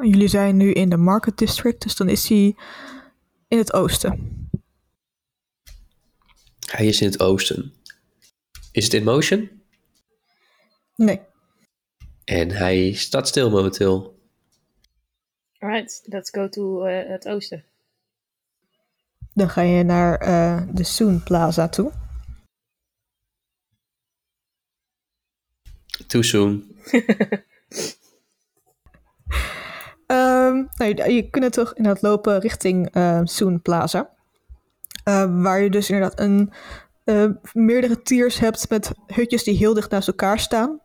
[0.00, 2.56] Jullie zijn nu in de Market District, dus dan is hij
[3.48, 4.36] in het oosten.
[6.66, 7.72] Hij is in het oosten.
[8.72, 9.50] Is het in motion?
[10.96, 11.20] Nee.
[12.24, 14.18] En hij staat stil momenteel.
[15.58, 17.64] Alright, let's go to eh, het oosten.
[19.32, 21.92] Dan ga je naar eh, de Soon Plaza toe.
[26.08, 26.64] Too soon.
[30.06, 34.10] Ehm, nou, je, je kunt toch inderdaad lopen richting eh Soon Plaza.
[35.04, 36.52] Eh, waar je dus inderdaad een,
[37.04, 40.80] eh, meerdere tiers hebt met hutjes die heel dicht naast elkaar staan.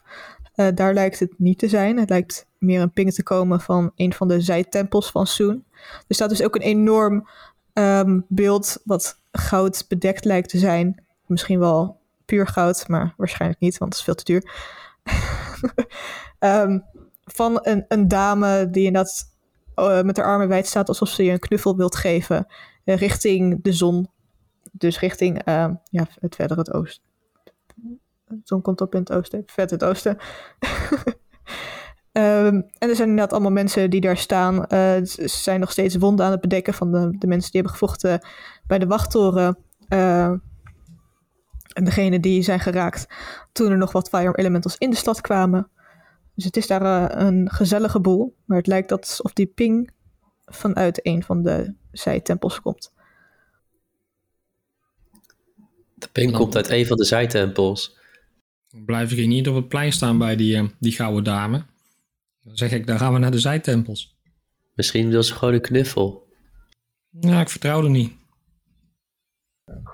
[0.73, 1.99] Daar lijkt het niet te zijn.
[1.99, 5.63] Het lijkt meer een ping te komen van een van de zijtempels van Soon.
[6.07, 7.27] Er staat dus ook een enorm
[7.73, 11.03] ehm, beeld wat goud bedekt lijkt te zijn.
[11.25, 14.51] Misschien wel puur goud, maar waarschijnlijk niet, want het is veel te duur.
[16.39, 16.79] Ehm,
[17.23, 19.31] van een, een dame die inderdaad
[19.75, 22.47] eh, met haar armen wijd staat alsof ze je een knuffel wilt geven
[22.83, 24.09] eh, richting de zon.
[24.71, 27.03] Dus richting ehm, ja, het verder het oosten.
[28.27, 30.17] De zon komt op in het oosten, vet het oosten.
[32.11, 34.65] Ehm, en er zijn inderdaad allemaal mensen die daar staan.
[34.65, 37.79] Eh, ze zijn nog steeds wonden aan het bedekken van de, de mensen die hebben
[37.79, 38.25] gevochten
[38.67, 39.57] bij de wachttoren.
[41.73, 43.07] En degene die zijn geraakt
[43.51, 45.69] toen er nog wat Fire Elementals in de stad kwamen.
[46.35, 48.35] Dus het is daar eh, een gezellige boel.
[48.45, 49.91] Maar het lijkt alsof die ping
[50.45, 52.93] vanuit een van de zijtempels komt.
[55.93, 57.97] De ping komt uit een van de zijtempels.
[58.69, 61.65] Dan blijf ik hier niet op het plein staan bij die, eh, die gouden dame.
[62.43, 64.17] Dan zeg ik, dan gaan we naar de zijtempels.
[64.73, 66.27] Misschien wil ze gewoon een knuffel.
[67.09, 68.13] Ja, ik vertrouw er niet.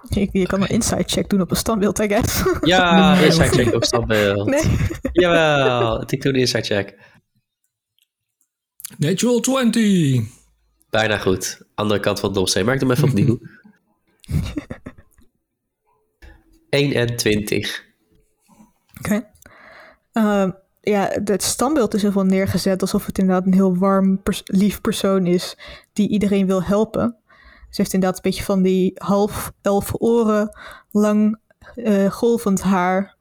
[0.10, 2.44] Je, je kan een inside check doen op een standbeeld, I guess.
[2.62, 4.48] Ja, Nee, inside check op standbeeld.
[4.56, 4.78] Nee.
[5.12, 6.98] Jawel, ik doe de inside check.
[8.98, 10.22] Natural 20!
[10.90, 11.62] Bijna goed.
[11.76, 12.66] Andere kant van het dossier.
[12.66, 13.40] Maar ik doe hem even opnieuw.
[16.70, 17.86] 21.
[19.00, 19.26] Oké.
[20.12, 24.42] Ehm, ja, het standbeeld is heel veel neergezet alsof het inderdaad een heel warm, pers-
[24.46, 25.58] lief persoon is
[25.94, 27.16] die iedereen wil helpen.
[27.70, 30.58] Ze heeft inderdaad een beetje van die half elf oren,
[30.92, 31.40] lang
[31.76, 33.16] eh, golvend haar,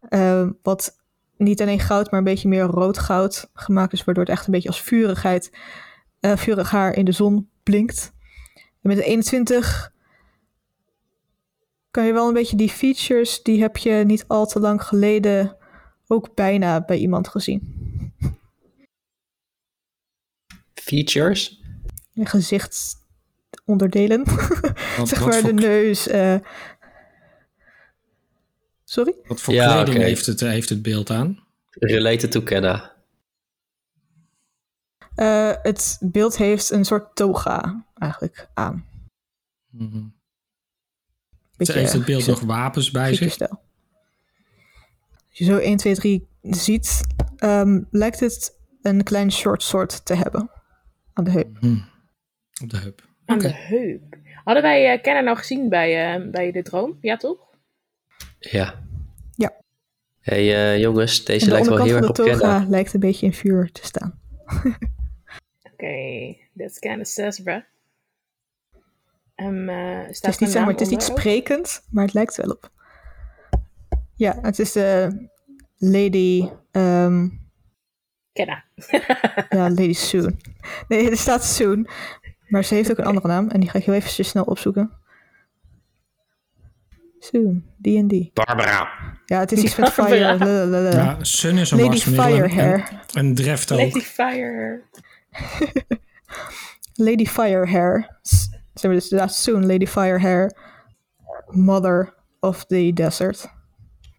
[0.00, 1.00] eh, wat
[1.36, 4.52] niet alleen goud, maar een beetje meer rood goud gemaakt is, waardoor het echt een
[4.52, 5.52] beetje als vurigheid,
[6.20, 8.12] eh, vurig haar in de zon blinkt.
[8.54, 9.92] En met de 21
[11.90, 15.56] kan je wel een beetje die features, die heb je niet al te lang geleden
[16.06, 17.80] ook bijna bij iemand gezien.
[20.74, 21.60] Features?
[22.12, 22.26] Je
[24.98, 26.08] Wat, zeg wat maar de neus.
[26.08, 26.36] eh.
[28.84, 29.14] Sorry?
[29.26, 31.44] wat voor Ja, kleding heeft, het, heeft het beeld aan?
[31.70, 32.92] Related to Kenna.
[35.14, 38.84] Eh, het beeld heeft een soort toga eigenlijk aan.
[39.70, 40.04] Mhm.
[41.56, 43.32] Beetje heeft het beeld nog wapens bij zich?
[43.32, 43.60] stijl.
[45.28, 47.00] Als je zo 1, 2, 3 ziet,
[47.36, 50.50] ehm, lijkt het een klein short sword te hebben.
[51.12, 51.60] Aan de heup.
[51.60, 51.80] Mhm.
[52.62, 53.10] Op de heup.
[53.32, 53.48] Aan Oké.
[53.48, 54.16] de heup.
[54.44, 56.98] Hadden wij uh, Kenner nou gezien bij, uh, bij de droom?
[57.00, 57.38] Ja, toch?
[58.38, 58.74] Ja.
[59.36, 59.52] Ja.
[60.20, 62.66] hey, uh, jongens, deze de lijkt wel heel erg op de toga Kenna.
[62.68, 64.20] lijkt een beetje in vuur te staan.
[64.52, 64.76] Oké,
[65.72, 67.62] okay, that's kind of sus, bruh.
[69.36, 72.50] Um, uh, het is niet, zeg maar, het is niet sprekend, maar het lijkt wel
[72.50, 72.70] op.
[74.14, 75.18] Ja, het is de
[75.76, 76.48] Lady...
[76.72, 77.40] Um,
[78.32, 78.64] Kenna.
[79.48, 80.40] ja, Lady Soon.
[80.88, 81.88] Nee, er staat Soon.
[82.52, 83.48] Maar ze heeft ook een andere naam.
[83.48, 84.90] En die ga ik heel even snel opzoeken.
[87.18, 88.32] Soon, D&D.
[88.34, 88.88] Barbara.
[89.26, 90.18] Ja, het is iets met fire.
[90.38, 90.90] Lalalala.
[90.90, 92.88] Ja, Sun is een Lady en- Firehair.
[92.88, 93.78] En, en Dreft ook.
[93.78, 94.82] Lady Fire.
[97.08, 98.18] Lady Firehair.
[98.22, 100.56] S- Zeg maar, dus inderdaad Soon, Lady Firehair.
[101.46, 103.46] Mother of the Desert.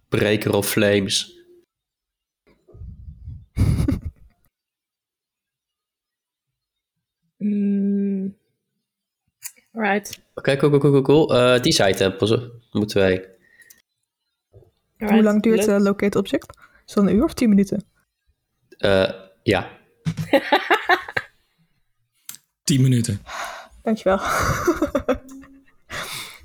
[0.09, 1.31] Breaker of Flames.
[7.39, 7.92] Mm.
[9.73, 10.09] Right.
[10.09, 11.35] Oké, okay, cool, cool, cool, cool.
[11.35, 12.39] Uh, die zijtempels
[12.71, 13.29] moeten wij.
[14.97, 15.11] Alright.
[15.11, 16.57] Hoe lang duurt uh, Locate Object?
[16.85, 17.83] Is dat een uur of tien minuten?
[18.77, 19.09] Uh,
[19.43, 19.69] ja.
[22.63, 23.21] 10 minuten.
[23.81, 24.19] Dankjewel.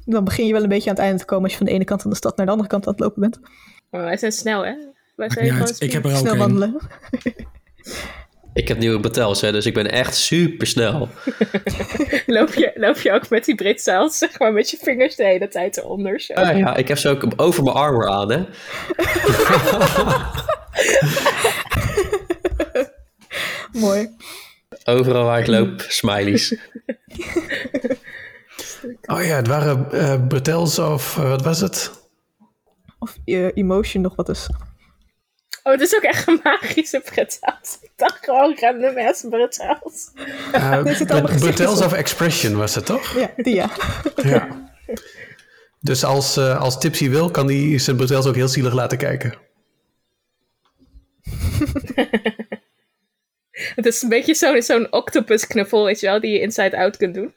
[0.04, 1.72] Dan begin je wel een beetje aan het einde te komen als je van de
[1.72, 3.38] ene kant van de stad naar de andere kant aan het lopen bent.
[3.90, 4.74] Oh, wij zijn snel, hè?
[5.16, 5.80] Wij zijn gewoon uit.
[5.80, 6.38] Ik heb er ook Snel een.
[6.38, 6.76] wandelen.
[8.58, 11.08] Ik heb nieuwe batels, hè, dus ik ben echt super snel.
[12.36, 15.48] loop, je, loop je ook met die Britzaals, zeg maar, met je vingers de hele
[15.48, 16.20] tijd eronder?
[16.20, 16.32] Zo.
[16.32, 18.44] Ah, ja, ik heb ze ook over mijn armor aan, hè.
[23.80, 24.08] Mooi.
[24.84, 26.54] Overal waar ik loop, smileys.
[29.02, 32.08] Oh ja, het waren uh, Bertels of uh, wat was het?
[32.98, 34.48] Of uh, Emotion nog wat is.
[35.68, 37.78] Oh, het is ook echt een magische pretels.
[37.80, 40.10] Ik dacht gewoon random ass pretels.
[40.54, 40.78] Uh,
[41.70, 41.84] op.
[41.84, 43.18] of Expression was het toch?
[43.18, 43.70] Ja, die ja.
[44.16, 44.70] Ja.
[45.80, 49.34] Dus als, eh, als Tipsy wil, kan hij zijn Brutels ook heel zielig laten kijken.
[53.74, 56.96] Het is een beetje zo'n zo'n octopus knuffel, weet je wel, die je inside out
[56.96, 57.34] kunt doen.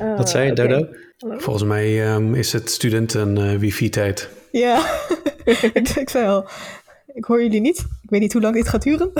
[0.00, 0.68] Oh, Wat zei je, oké.
[0.68, 0.88] Dodo?
[1.18, 4.35] Volgens mij ehm, is het studenten eh, wifi-tijd.
[4.58, 4.90] Ja,
[5.44, 6.48] ik, ik zei al,
[7.14, 7.78] ik hoor jullie niet.
[7.78, 9.12] Ik weet niet hoe lang dit gaat duren.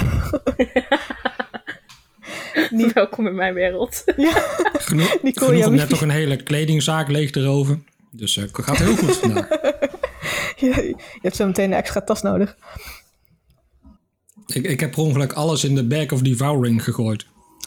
[2.71, 4.03] Niet- Welkom in mijn wereld.
[4.17, 4.33] ja,
[4.73, 7.87] Genoeg, Nicole, genoeg ja, om wie- net toch een hele kledingzaak leeg te roven.
[8.11, 9.49] Dus eh gaat heel goed vandaag.
[10.57, 12.57] je, je hebt zo meteen een extra tas nodig.
[14.47, 17.27] Ik, ik heb per ongeluk alles in de bag of devouring gegooid.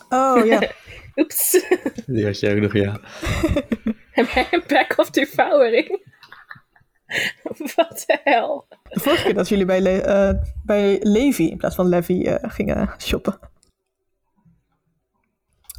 [0.09, 0.71] Oh ja,
[1.15, 1.65] Oeps.
[2.05, 2.99] Die had je ook nog, ja.
[4.11, 6.07] Heb jij een back of devouring?
[7.75, 8.65] Wat de hel?
[8.89, 12.49] de vorige keer dat jullie bij, Le- eh, bij Levi in plaats van Levi eh,
[12.49, 13.39] gingen shoppen.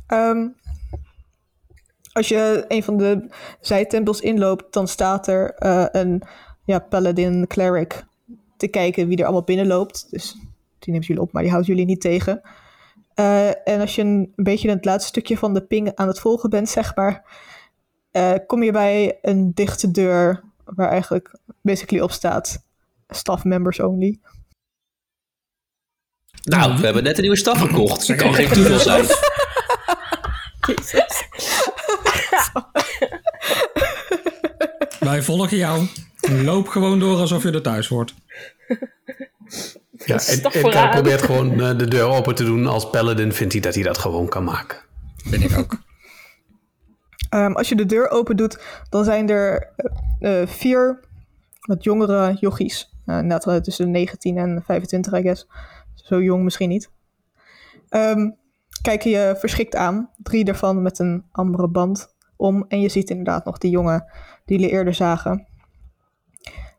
[0.06, 0.48] Ehm,
[2.12, 6.22] als je een van de zijtempels inloopt, dan staat er eh, een
[6.64, 8.04] ja, paladin cleric
[8.56, 10.06] te kijken wie er allemaal binnenloopt.
[10.10, 10.36] Dus
[10.78, 12.40] die neemt jullie op, maar die houdt jullie niet tegen.
[13.64, 16.50] En als je een, een beetje het laatste stukje van de ping aan het volgen
[16.50, 17.24] bent, zeg maar,
[18.46, 20.42] kom je bij een dichte deur
[20.74, 22.64] waar eigenlijk basically op staat
[23.08, 24.20] staff members only.
[26.42, 28.06] Nou, we hebben net een nieuwe staf gekocht.
[28.06, 29.04] Dat kan geen toeval zijn.
[30.66, 31.24] Jezus.
[35.10, 35.86] Wij volgen jou.
[36.20, 38.14] Loop gewoon door alsof je er thuis hoort.
[40.06, 40.70] Ja, en, en.
[40.70, 42.66] Kai probeert gewoon eh, de deur open te doen.
[42.66, 44.78] Als paladin vindt hij dat hij dat gewoon kan maken.
[45.30, 45.78] Ben ik ook.
[47.30, 51.00] Ehm, als je de deur open doet, dan zijn er eh, eh, vier
[51.60, 52.94] wat jongere jochies.
[53.06, 55.48] Uh, net tussen de 19 en 25, I guess.
[55.94, 56.90] Zo jong misschien niet.
[57.88, 58.30] Ehm,
[58.82, 60.10] kijken je verschrikt aan.
[60.16, 62.64] Drie daarvan met een andere band om.
[62.68, 64.04] En je ziet inderdaad nog die jongen
[64.44, 65.46] die jullie eerder zagen.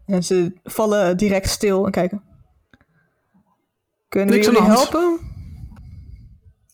[0.06, 2.24] En ze vallen direct stil en kijken.
[4.10, 5.20] Kunnen we jullie helpen?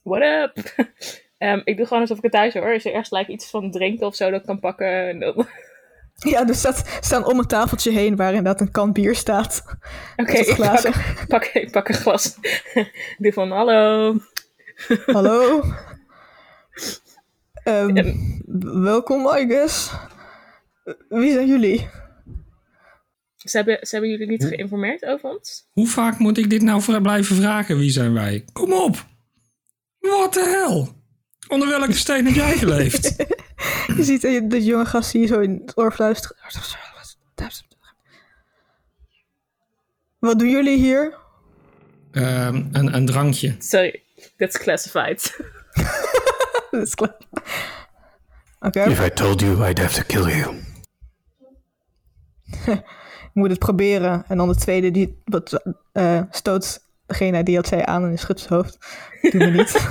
[0.04, 0.64] What up?
[1.38, 2.74] Ehm, ik doe gewoon alsof ik het thuis hoor.
[2.74, 5.08] Is er ergens like, iets van drinken of zo dat ik kan pakken?
[5.10, 5.48] En dan-
[6.32, 9.64] Ja, er staat, staan om een tafeltje heen waar inderdaad een kan bier staat.
[10.16, 10.82] Oké, ik pak,
[11.28, 12.38] pak, ik pak een glas.
[13.18, 14.16] doe van hallo.
[15.06, 15.64] Hallo.
[17.64, 18.14] Ehm,
[18.84, 19.92] welkom, I guess.
[21.10, 21.88] Wie zijn jullie?
[23.36, 25.68] Ze hebben, ze hebben jullie niet geïnformeerd over ons?
[25.74, 27.78] Hoe vaak moet ik dit nou blijven vragen?
[27.78, 28.46] Wie zijn wij?
[28.54, 29.06] Kom op.
[30.00, 30.96] Wat de hel?
[31.48, 33.16] Onder welke steen heb jij geleefd?
[33.98, 36.36] Je ziet eh, de jonge gast je zo in het oor fluistert.
[40.20, 41.18] Wat doen jullie hier?
[42.12, 43.56] Ehm, een, een drankje.
[43.60, 44.04] Sorry,
[44.38, 45.38] that's classified.
[46.72, 47.18] Dat is klaar.
[48.60, 50.56] Oké, If I told you, I'd have to kill you.
[53.28, 54.24] ik moet het proberen.
[54.28, 58.40] En dan de tweede die wat, eh, stoot degene die dat zei aan en schudt
[58.40, 58.78] zijn hoofd.
[59.22, 59.88] Doe me niet.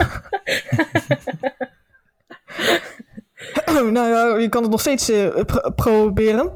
[3.93, 6.53] nou ja, je kan het nog steeds eh, pro- proberen.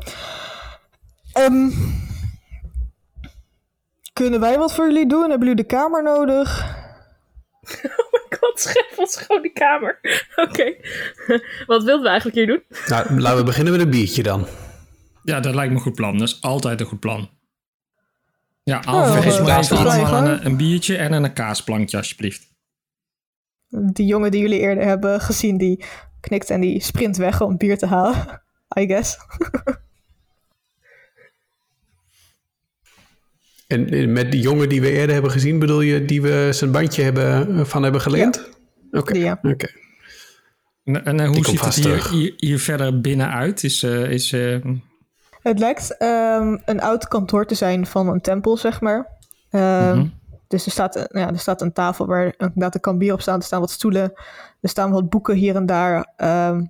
[1.32, 1.68] Ehm,
[4.12, 5.20] kunnen wij wat voor jullie doen?
[5.30, 6.58] Hebben jullie de kamer nodig?
[7.82, 9.98] Oh my god, schep ons gewoon die kamer.
[10.48, 10.74] Oké.
[11.66, 12.62] Wat wilden we eigenlijk hier doen?
[12.88, 14.46] Nou, laten we beginnen met een biertje dan.
[15.22, 16.18] Ja, dat lijkt me een goed plan.
[16.18, 17.30] Dat is altijd een goed plan.
[18.62, 19.90] Ja, mij kaasplankje.
[19.90, 22.48] allemaal een, een biertje en een kaasplankje alsjeblieft.
[23.68, 25.84] Die jongen die jullie eerder hebben gezien, die
[26.20, 28.42] knikt en die sprint weg om bier te halen.
[28.80, 29.16] I guess.
[33.70, 37.02] En met die jongen die we eerder hebben gezien, bedoel je die we zijn bandje
[37.02, 38.48] hebben, eh, van hebben geleend?
[38.90, 39.18] Oké.
[39.18, 39.38] Ja.
[39.42, 39.68] oké.
[40.84, 43.64] En, en hoe ziet het hier, hier verder binnenuit?
[43.64, 44.56] Is, eh, is, eh,
[45.43, 49.07] Het lijkt ehm, een oud kantoor te zijn van een tempel, zeg maar.
[49.51, 50.07] Ehm, Mhm.
[50.49, 53.38] Dus er staat, ja, er staat een tafel waar inderdaad een kan bier op staan.
[53.38, 54.12] Er staan wat stoelen.
[54.61, 56.64] Er staan wat boeken hier en daar ehm,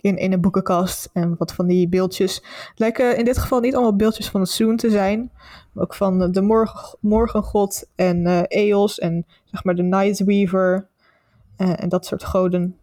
[0.00, 1.10] in, in een boekenkast.
[1.12, 2.34] En wat van die beeldjes.
[2.68, 5.30] Het lijken in dit geval niet allemaal beeldjes van het Soon te zijn.
[5.72, 10.86] Maar ook van de morgen, Morgengod en eh Eos en zeg maar de Nightweaver.
[11.56, 12.76] eh, en dat soort goden.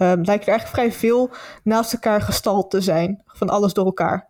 [0.00, 1.30] Ehm, lijkt er eigenlijk vrij veel
[1.62, 3.22] naast elkaar gestald te zijn.
[3.26, 4.28] Van alles door elkaar.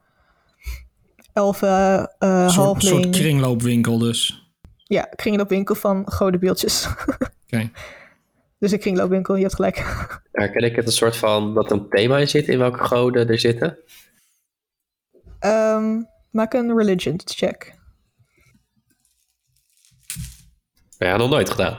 [1.33, 4.51] Elfen, eh een soort, kringloopwinkel dus.
[4.85, 6.89] Ja, kringloopwinkel van godenbeeldjes.
[7.47, 7.71] Oké.
[8.59, 9.77] dus een kringloopwinkel, je hebt gelijk.
[10.33, 13.29] Herken ik het een soort van dat er een thema in zit in welke goden
[13.29, 13.79] er zitten?
[15.39, 17.79] Ehm, Maak een religion check.
[20.99, 21.79] Ja, nog nooit gedaan.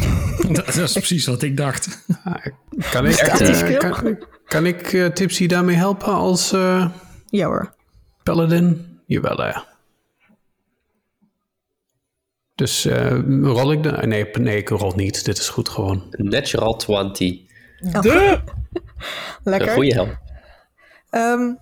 [0.48, 2.04] dat, dat is precies wat ik dacht.
[2.90, 6.88] Kan ik, eh, eh, kan, kan ik eh, Tipsy daarmee helpen als eh,
[7.26, 7.74] Ja hoor.
[8.22, 8.98] paladin?
[9.06, 9.64] Jawel, ja.
[12.54, 14.08] Dus eh, rol ik dan?
[14.08, 15.24] Nee, nee, ik rol niet.
[15.24, 16.02] Dit is goed gewoon.
[16.10, 17.40] Natural 20.
[19.44, 19.68] Lekker.
[19.68, 20.18] Een goede help.
[21.10, 21.52] Ehm,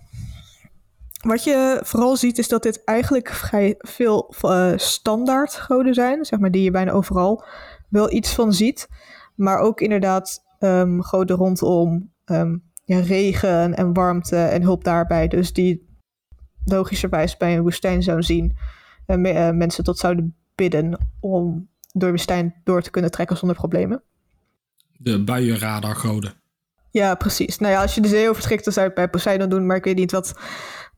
[1.21, 4.35] wat je vooral ziet is dat dit eigenlijk vrij veel
[4.77, 7.45] standaard goden zijn, zeg maar, die je bijna overal
[7.91, 8.89] wel iets van ziet.
[9.35, 15.29] Maar ook inderdaad ehm, goden rondom ehm, ja, regen en warmte en hulp daarbij.
[15.29, 15.89] Dus die
[16.65, 18.57] logischerwijs bij een woestijn zouden zien
[19.07, 23.37] en me- eh, mensen tot zouden bidden om door de woestijn door te kunnen trekken
[23.37, 24.03] zonder problemen.
[24.97, 26.33] De buienradargoden.
[26.91, 27.59] Ja, precies.
[27.59, 29.67] Nou ja, als je de zee overtrekt, dan zou je het bij Poseidon doen.
[29.67, 30.39] Maar ik weet niet wat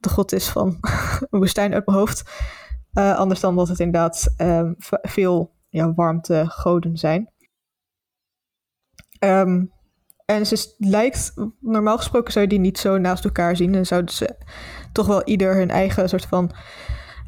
[0.01, 0.79] de god is van
[1.31, 2.31] een woestijn uit mijn hoofd.
[2.93, 4.73] Eh, anders dan dat het inderdaad ehm,
[5.03, 7.31] veel ja, warmte goden zijn.
[9.19, 9.65] Ehm,
[10.25, 13.75] en ze lijkt, normaal gesproken zou je die niet zo naast elkaar zien.
[13.75, 14.37] En zouden ze
[14.93, 16.51] toch wel ieder hun eigen soort van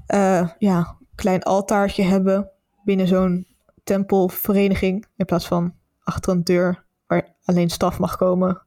[0.07, 2.51] eh, ja, klein altaartje hebben
[2.85, 3.47] binnen zo'n
[3.85, 5.07] tempelvereniging.
[5.17, 8.63] In plaats van achter een deur waar alleen staf mag komen.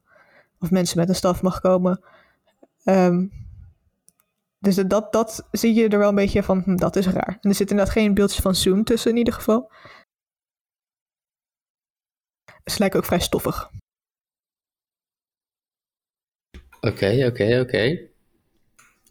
[0.60, 2.04] Of mensen met een staf mag komen.
[2.84, 3.26] Ehm,
[4.58, 7.38] dus dat, dat zie je er wel een beetje van, hm, dat is raar.
[7.40, 9.70] En er zit inderdaad geen beeldjes van Zoom tussen in ieder geval.
[12.64, 13.70] Ze lijken ook vrij stoffig.
[16.80, 18.08] Oké, oké, oké.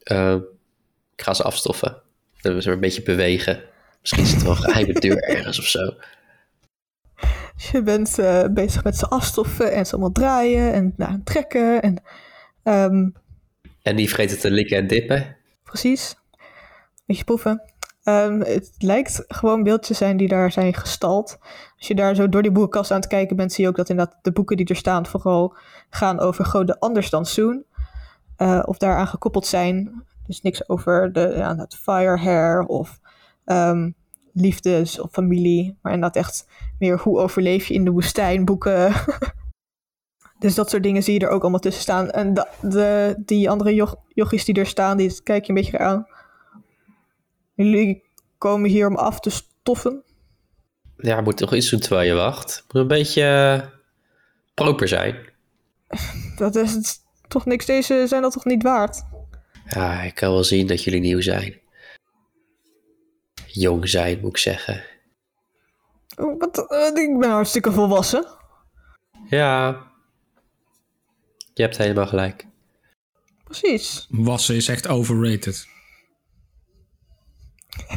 [0.04, 0.36] Eh,
[1.16, 1.90] ik ga ze afstoffen.
[1.90, 2.02] Dan
[2.42, 3.64] hebben ze een beetje bewegen.
[4.02, 5.94] Misschien zit er wel een geheime deur ergens of zo.
[7.56, 11.82] Dus je bent eh, bezig met ze afstoffen en ze allemaal draaien en nou, trekken.
[11.82, 12.04] En,
[12.64, 13.10] ehm,
[13.88, 15.36] En die vergeten te likken en dippen.
[15.64, 16.16] Precies.
[17.06, 17.62] Beetje proeven.
[18.04, 21.38] Ehm, het lijkt gewoon beeldjes zijn die daar zijn gestald.
[21.78, 23.90] Als je daar zo door die boekenkast aan het kijken bent, zie je ook dat
[23.90, 25.56] inderdaad de boeken die er staan vooral
[25.90, 27.64] gaan over goden anders dan Soon.
[28.36, 30.04] Eh, of daaraan gekoppeld zijn.
[30.26, 33.00] Dus niks over de ja, het fire hair of
[33.46, 33.92] ehm,
[34.34, 35.78] liefdes of familie.
[35.82, 36.48] Maar inderdaad echt
[36.80, 38.94] meer hoe overleef je in de woestijn boeken.
[40.40, 42.10] dus dat soort dingen zie je er ook allemaal tussen staan.
[42.10, 45.80] En de, de, die andere joch, jochies die er staan, die kijk je een beetje
[45.80, 46.08] aan.
[47.54, 48.04] Jullie
[48.38, 50.04] komen hier om af te stoffen.
[50.98, 52.66] Ja, moet toch iets doen terwijl je wacht.
[52.68, 53.68] Moet een beetje eh,
[54.54, 55.16] proper zijn.
[56.36, 57.66] Dat is het, toch niks.
[57.66, 59.04] Deze zijn dat toch niet waard?
[59.70, 61.60] Ja, ik kan wel zien dat jullie nieuw zijn.
[63.46, 64.84] Jong zijn, moet ik zeggen.
[66.18, 68.26] Oh, Wat, eh, ik ben hartstikke volwassen.
[69.30, 69.87] Ja,
[71.58, 72.48] je hebt helemaal gelijk.
[73.44, 74.08] Precies.
[74.10, 75.68] Wassen is echt overrated.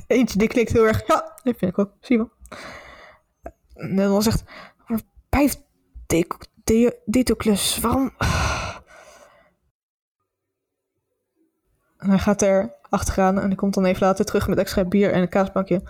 [0.07, 1.07] Eentje die klikt heel erg.
[1.07, 1.93] Ja, dat vind ik ook.
[2.01, 2.31] Zie je wel.
[3.73, 4.45] En dan zegt...
[5.29, 5.51] Bij
[7.05, 8.15] Detoclus, waarom...
[11.99, 15.13] En hij gaat er achteraan en hij komt dan even later terug met extra bier
[15.13, 15.83] en een kaasbankje.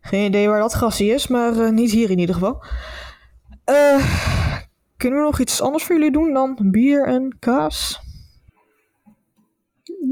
[0.00, 2.64] Geen idee waar dat gassie is, maar eh, niet hier in ieder geval.
[3.64, 4.55] Eh,
[4.96, 8.00] kunnen we nog iets anders voor jullie doen dan bier en kaas?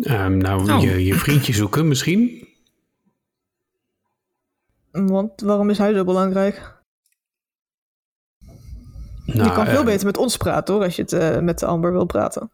[0.00, 0.82] Ehm, nou, Oh.
[0.82, 2.48] je, je vriendje zoeken misschien.
[4.90, 6.72] Want waarom is hij zo belangrijk?
[9.26, 11.58] Nou, je kan veel eh, beter met ons praten hoor, als je het eh, met
[11.58, 12.50] de Amber wil praten.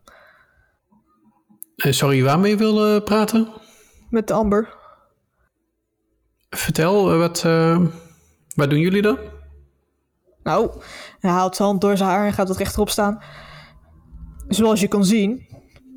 [1.76, 3.48] eh, sorry, waarmee wil praten?
[4.10, 4.78] Met de Amber.
[6.50, 7.86] Vertel, wat, eh,
[8.54, 9.18] wat doen jullie dan?
[10.50, 10.70] Nou,
[11.20, 13.22] hij haalt zijn hand door zijn haar en gaat wat rechterop staan.
[14.48, 15.46] Zoals je kan zien,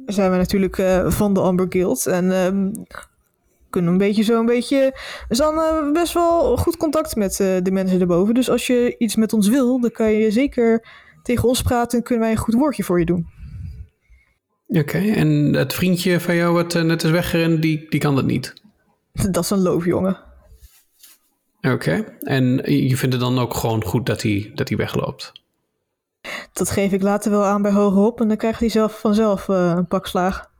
[0.05, 2.05] zijn we natuurlijk eh, van de Amber Guild.
[2.05, 2.71] En ehm,
[3.69, 4.97] kunnen een beetje zo een beetje...
[5.27, 8.33] We staan eh, best wel goed contact met eh, de mensen erboven.
[8.33, 10.87] Dus als je iets met ons wil, dan kan je zeker
[11.23, 11.97] tegen ons praten...
[11.97, 13.27] en kunnen wij een goed woordje voor je doen.
[14.67, 18.53] Oké, en het vriendje van jou wat net is weggerend, die, die kan dat niet.
[19.31, 20.32] Dat is een loofjongen.
[21.72, 25.32] Oké, en je vindt het dan ook gewoon goed dat hij, dat hij wegloopt?
[26.53, 28.22] Dat geef ik later wel aan bij hogerop...
[28.22, 30.51] en dan krijgt hij zelf vanzelf eh, een pak slaag.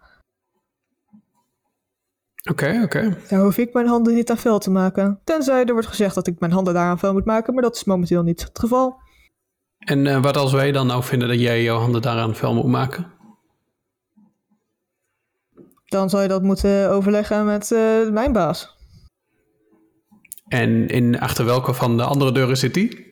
[2.49, 3.18] Oké, oké.
[3.30, 5.20] Daar hoef ik mijn handen niet aan vuil te maken.
[5.24, 7.54] Tenzij er wordt gezegd dat ik mijn handen daaraan vuil moet maken...
[7.54, 9.01] maar dat is momenteel niet het geval.
[9.78, 12.66] En eh, wat als wij dan nou vinden dat jij jouw handen daaraan vuil moet
[12.66, 13.12] maken?
[15.86, 18.78] Dan zou je dat moeten overleggen met eh, mijn baas.
[20.54, 23.12] En in, achter welke van de andere deuren zit die?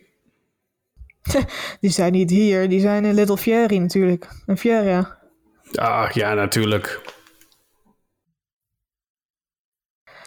[1.81, 4.27] Die zijn niet hier, die zijn in Little Fieri natuurlijk.
[4.45, 5.17] Een Fieria.
[5.75, 7.01] Ah, ja, natuurlijk.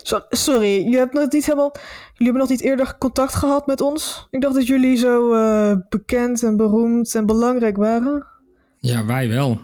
[0.02, 3.80] Zo- sorry, je hebt nog niet helemaal, jullie hebben nog niet eerder contact gehad met
[3.80, 4.26] ons?
[4.30, 8.26] Ik dacht dat jullie zo eh, bekend en beroemd en belangrijk waren.
[8.78, 9.60] Ja, wij wel.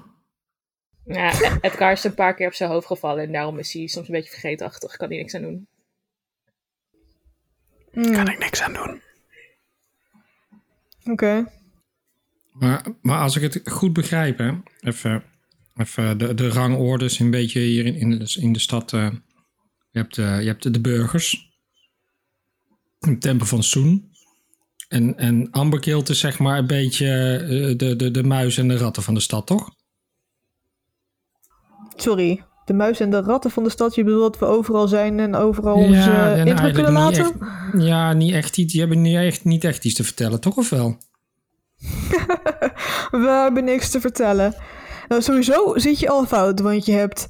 [1.04, 4.08] Ja, Edgar is een paar keer op zijn hoofd gevallen en daarom is hij soms
[4.08, 4.96] een beetje vergeetachtig.
[4.96, 5.68] Kan hij niks aan doen.
[7.92, 9.00] Hmm, Kan ik niks aan doen.
[11.04, 11.52] Oké.
[12.52, 15.22] Maar, maar als ik het goed begrijp, hè, even,
[15.74, 18.92] even de, de rangordes een beetje hier in, in, de, in de stad.
[18.92, 19.10] eh,
[19.90, 21.50] je, hebt, eh, je hebt de burgers,
[22.98, 24.08] een tempel van Soen.
[24.88, 28.76] En, en Amberkilt is zeg maar een beetje eh, de, de, de muis en de
[28.76, 29.74] ratten van de stad, toch?
[31.96, 33.94] Sorry, de muis en de ratten van de stad.
[33.94, 37.24] Je bedoelt dat we overal zijn en overal onze en indruk kunnen niet laten?
[37.24, 38.72] echt- ja, niet echt iets.
[38.72, 40.96] Die hebben niet echt, niet echt iets te vertellen, toch of wel?
[43.10, 44.54] We hebben niks te vertellen.
[45.08, 47.28] Nou, sowieso zit je al fout, want je hebt,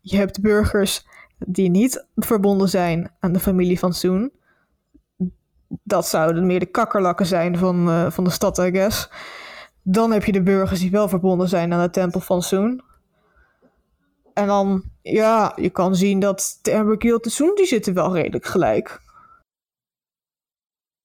[0.00, 1.06] je hebt burgers
[1.38, 4.32] die niet verbonden zijn aan de familie van Soen.
[5.82, 9.10] Dat zouden meer de kakkerlakken zijn van, eh, van de stad, I guess.
[9.82, 12.82] Dan heb je de burgers die wel verbonden zijn aan de tempel van Soen.
[14.34, 19.00] En dan, ja, je kan zien dat de Emberkiel en die zitten wel redelijk gelijk.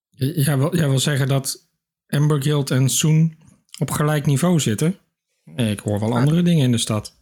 [0.10, 1.70] Jij wil, jij wil zeggen dat
[2.08, 3.38] Amber Guild en Soen
[3.80, 5.00] op gelijk niveau zitten?
[5.44, 7.18] Nee, ik hoor wel andere dingen in de stad.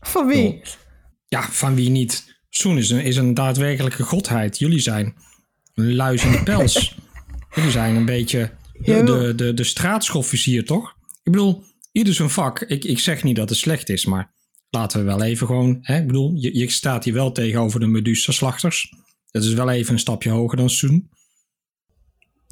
[0.00, 0.62] Van wie?
[1.28, 2.40] Ja, van wie niet?
[2.48, 4.58] Soen is een, is een daadwerkelijke godheid.
[4.58, 5.16] Jullie zijn
[5.74, 6.96] een luis in de pels.
[7.54, 10.96] Jullie zijn een beetje de, de, de, de straatschofficier, toch?
[11.22, 12.60] Ik bedoel, ieder zijn vak.
[12.60, 14.34] Ik, ik zeg niet dat het slecht is, maar
[14.70, 15.78] laten we wel even gewoon...
[15.82, 15.98] Hè?
[15.98, 18.94] Ik bedoel, je, je staat hier wel tegenover de Medusa-slachters.
[19.30, 21.10] Dat is wel even een stapje hoger dan Soen.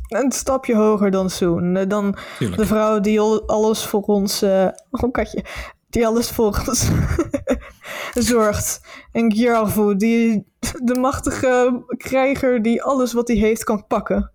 [0.09, 1.77] Een stapje hoger dan Soen.
[1.77, 2.61] Eh, Dan Tuurlijk.
[2.61, 4.43] de vrouw die al- alles voor ons...
[4.43, 5.45] eh oh, katje.
[5.89, 6.89] Die alles voor ons
[8.31, 8.81] zorgt.
[9.13, 10.45] En Gjarvu, die
[10.85, 14.31] de machtige krijger die alles wat hij heeft kan pakken.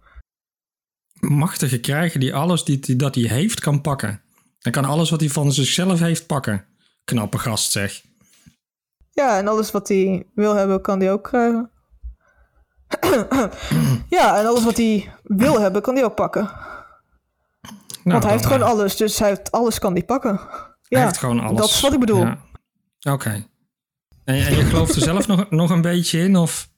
[1.19, 4.21] machtige krijger die alles die, die- dat hij heeft kan pakken.
[4.59, 6.65] Hij kan alles wat hij van zichzelf heeft pakken.
[7.03, 8.01] Knappe gast zeg.
[9.11, 11.71] Ja, en alles wat hij wil hebben, kan hij ook krijgen.
[14.09, 16.41] ja, en alles wat hij wil hebben, kan hij ook pakken.
[16.43, 16.59] Nou,
[18.03, 20.31] Want hij heeft gewoon eh, alles, dus hij heeft, alles kan hij pakken.
[20.31, 21.57] Ja, Hij heeft gewoon alles.
[21.57, 22.25] dat is wat ik bedoel.
[22.25, 22.37] Ja.
[23.11, 23.29] Oké.
[24.23, 26.35] En, en je gelooft er zelf nog, nog een beetje in?
[26.35, 26.69] Of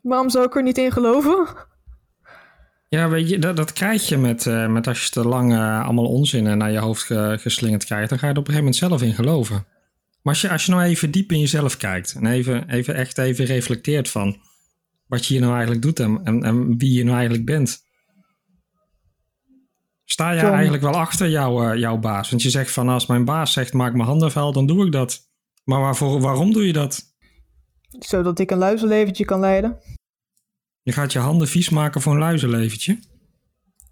[0.00, 1.46] Waarom zou ik er niet in geloven?
[2.98, 5.84] Ja, weet je, dat, dat krijg je met, eh, met als je te lang eh,
[5.84, 8.08] allemaal onzin naar je hoofd ge- geslingerd krijgt.
[8.08, 9.66] Dan ga je er op een gegeven moment zelf in geloven.
[10.22, 12.14] Maar als je, als je nou even diep in jezelf kijkt.
[12.14, 14.36] En even, even echt even reflecteert van
[15.06, 17.82] wat je hier nou eigenlijk doet en, en, en wie je nou eigenlijk bent.
[20.04, 20.52] Sta jij John.
[20.52, 22.30] eigenlijk wel achter jouw, eh, jouw baas?
[22.30, 24.92] Want je zegt van als mijn baas zegt maak mijn handen vuil, dan doe ik
[24.92, 25.20] dat.
[25.64, 27.02] Maar waarvoor, waarom doe je dat?
[27.98, 29.78] Zodat ik een luizenleventje kan leiden.
[30.84, 32.98] Je gaat je handen vies maken voor een luizenleventje.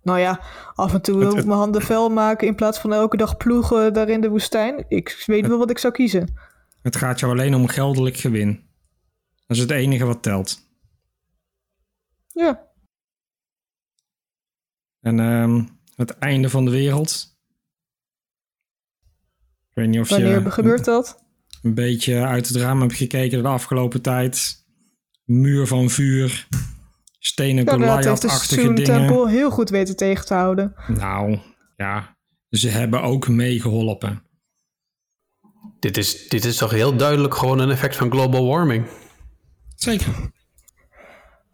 [0.02, 0.40] Nou ja,
[0.74, 3.92] af en toe wil ik mijn handen vuil maken in plaats van elke dag ploegen
[3.92, 4.84] daar in de woestijn.
[4.88, 6.34] Ik weet wel wat ik zou kiezen.
[6.82, 8.70] Het gaat jou alleen om geldelijk gewin.
[9.46, 10.70] Dat is het enige wat telt.
[12.28, 12.70] Ja,
[15.00, 15.64] En ehm,
[15.96, 17.36] het einde van de wereld.
[19.68, 21.24] Ik weet niet of wanneer je gebeurt dat?
[21.62, 24.64] een beetje uit het raam hebt gekeken de afgelopen tijd.
[25.24, 26.48] Muur van vuur.
[27.24, 28.84] Stenen Ja, dat heeft de Goliath-achtige dingen.
[28.84, 30.74] Tempel heel goed weten tegen te houden.
[30.86, 31.38] Nou,
[31.76, 32.16] ja.
[32.48, 34.22] Ze hebben ook meegeholpen.
[35.78, 38.86] Dit is, dit is toch heel duidelijk gewoon een effect van global warming.
[39.74, 40.32] Zeker.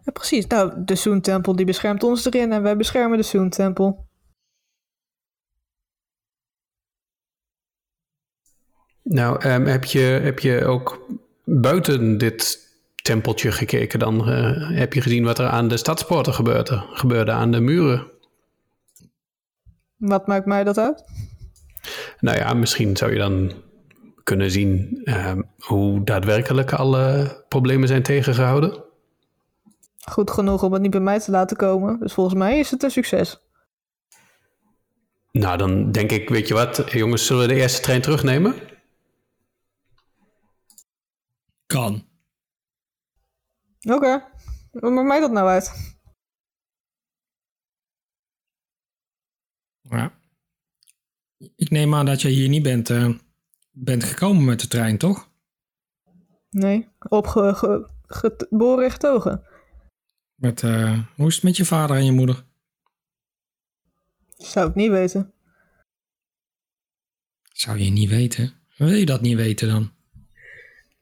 [0.05, 0.47] Ja, precies.
[0.47, 4.09] Nou, de Soen Tempel die beschermt ons erin en wij beschermen de Soen Tempel.
[9.03, 11.07] Nou, ehm, heb, je, heb je ook
[11.45, 12.68] buiten dit
[13.09, 14.29] tempeltje gekeken dan?
[14.29, 18.11] eh, heb je gezien wat er aan de stadspoorten gebeurde, gebeurde aan de muren?
[19.97, 21.05] Wat maakt mij dat uit?
[22.21, 23.53] Nou ja, misschien zou je dan
[24.23, 28.85] kunnen zien ehm, hoe daadwerkelijk alle problemen zijn tegengehouden.
[30.11, 32.01] Goed genoeg om het niet bij mij te laten komen.
[32.01, 33.41] Dus volgens mij is het een succes.
[35.33, 38.55] Nou, dan denk ik, weet je wat, jongens, zullen we de eerste trein terugnemen?
[41.67, 42.08] Kan.
[43.95, 44.25] Oké.
[44.71, 45.97] Wat maakt mij dat nou uit?
[49.81, 50.13] Ja.
[51.57, 53.15] Ik neem aan dat je hier niet bent, eh,
[53.71, 55.31] bent gekomen met de trein, toch?
[56.51, 57.55] Nee, opge...
[57.55, 59.43] Ge, geboren en getogen.
[60.35, 62.45] Met, eh, hoe is het met je vader en je moeder?
[64.37, 65.33] Zou ik niet weten.
[67.53, 68.53] Zou je niet weten.
[68.77, 69.93] Wil je dat niet weten dan?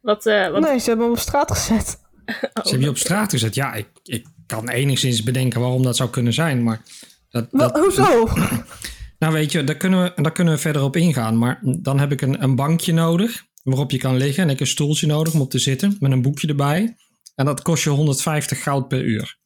[0.01, 2.06] Wat, eh, wat, Nee, ze hebben hem op straat gezet.
[2.55, 3.55] Ze hebben je op straat gezet.
[3.55, 6.63] Ja, ik, ik kan enigszins bedenken waarom dat zou kunnen zijn.
[6.63, 6.83] Maar
[7.31, 8.29] dat, Wat, dat, hoezo?
[9.19, 11.39] nou weet je, daar kunnen, we, daar kunnen we verder op ingaan.
[11.39, 14.43] Maar dan heb ik een, een bankje nodig waarop je kan liggen.
[14.43, 16.97] En ik heb een stoeltje nodig om op te zitten met een boekje erbij.
[17.35, 19.39] En dat kost je 150 goud per uur.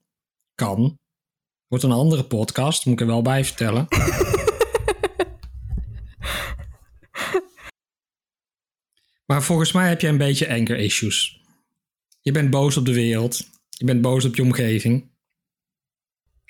[0.54, 0.98] Kan.
[1.66, 3.86] Wordt een andere podcast, moet ik er wel bij vertellen.
[9.26, 11.39] maar volgens mij heb je een beetje anger issues.
[12.20, 13.46] Je bent boos op de wereld.
[13.68, 15.10] Je bent boos op je omgeving.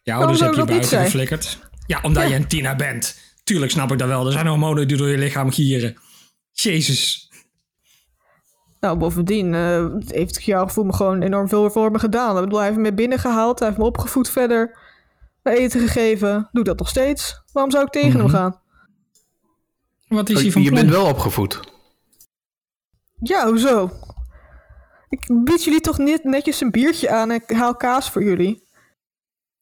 [0.03, 1.05] Je ouders heb je buiten zijn?
[1.05, 1.59] geflikkerd.
[1.87, 3.19] Ja, omdat je een Tina bent.
[3.45, 4.27] Tuurlijk snap ik dat wel.
[4.27, 5.97] Er zijn hormonen die door je lichaam gieren.
[6.53, 7.31] Jezus.
[8.81, 12.37] Nou, bovendien eh, heeft jouw gevoel me gewoon enorm veel voor me gedaan.
[12.37, 14.79] Ik bedoel, hij heeft me binnengehaald, hij heeft me opgevoed verder,
[15.43, 16.49] eten gegeven.
[16.53, 17.43] Doe dat nog steeds.
[17.53, 18.35] Waarom zou ik tegen hem Mhm.
[18.35, 18.61] gaan?
[20.09, 20.81] Wat is hij van je plan?
[20.81, 21.61] bent wel opgevoed.
[23.23, 23.91] Ja, hoezo?
[25.11, 28.65] Ik bied jullie toch net, netjes een biertje aan en ik haal kaas voor jullie.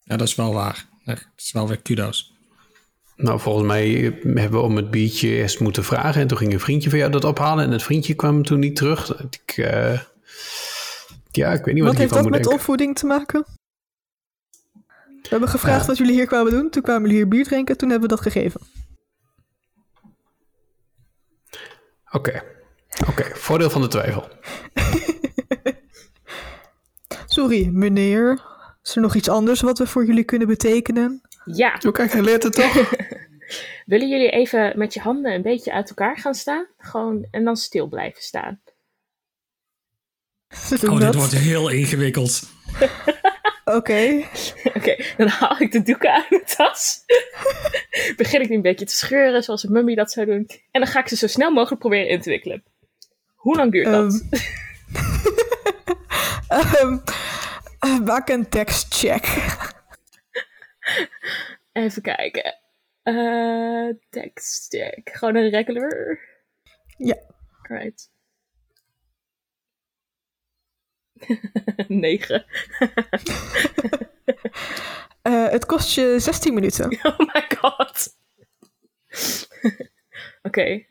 [0.00, 0.86] Ja, dat is wel waar.
[1.04, 2.36] Dat is wel weer kudo's.
[3.16, 3.88] Nou, volgens mij
[4.22, 6.20] hebben we om het biertje eerst moeten vragen.
[6.20, 7.64] En toen ging een vriendje van jou dat ophalen.
[7.64, 9.20] En het vriendje kwam toen niet terug.
[9.22, 10.00] Ik, eh,
[11.30, 12.52] ja, ik weet niet wat, Wat ik heeft hiervan dat moet met denken.
[12.52, 13.44] opvoeding te maken?
[15.22, 15.86] We hebben gevraagd Ja.
[15.86, 16.70] wat jullie hier kwamen doen.
[16.70, 17.76] Toen kwamen jullie hier bier drinken.
[17.76, 18.60] Toen hebben we dat gegeven.
[22.10, 22.42] Oké,
[23.08, 23.24] oké.
[23.36, 24.28] Voordeel van de twijfel.
[27.38, 28.40] Sorry, meneer.
[28.82, 31.20] Is er nog iets anders wat we voor jullie kunnen betekenen?
[31.44, 32.74] ja, Hoe kijk, hij leert het toch?
[33.86, 36.66] willen jullie even met je handen een beetje uit elkaar gaan staan?
[36.78, 38.60] Gewoon, en dan stil blijven staan.
[40.50, 41.14] Oh, dit dat.
[41.14, 42.42] wordt heel ingewikkeld.
[43.78, 44.24] Oké.
[44.74, 47.04] Oké, dan haal ik de doeken uit mijn tas.
[48.16, 50.46] Begin ik die een beetje te scheuren, zoals een mummy dat zou doen.
[50.70, 52.64] En dan ga ik ze zo snel mogelijk proberen in te wikkelen.
[53.34, 54.24] Hoe lang duurt dat?
[54.30, 54.40] Ehm,
[56.48, 59.24] eh, maak een tekstcheck.
[61.72, 62.54] Even kijken.
[63.02, 65.10] Eh text check.
[65.12, 66.18] Gewoon een regular.
[66.96, 67.16] Ja.
[67.62, 68.10] Right.
[71.88, 72.44] 9.
[75.22, 76.98] Eh, het kost je 16 minuten.
[77.02, 78.16] Oh my god.
[80.42, 80.82] Oké.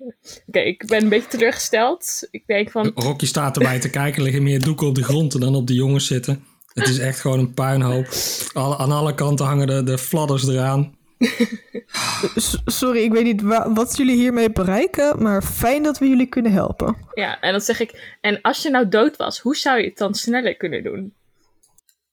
[0.48, 2.28] Oké, ik ben een beetje teleurgesteld.
[2.32, 4.18] Ik denk van, Rocky staat erbij te kijken.
[4.18, 6.44] Er liggen meer doeken op de grond dan op de jongens zitten.
[6.74, 8.08] Het is echt gewoon een puinhoop.
[8.54, 10.96] Alle, aan alle kanten hangen de, de fladders eraan.
[12.66, 16.52] Sorry, ik weet niet wa- wat jullie hiermee bereiken, maar fijn dat we jullie kunnen
[16.52, 16.98] helpen.
[17.14, 19.98] ja, en dan zeg ik, en als je nou dood was, hoe zou je het
[19.98, 21.14] dan sneller kunnen doen?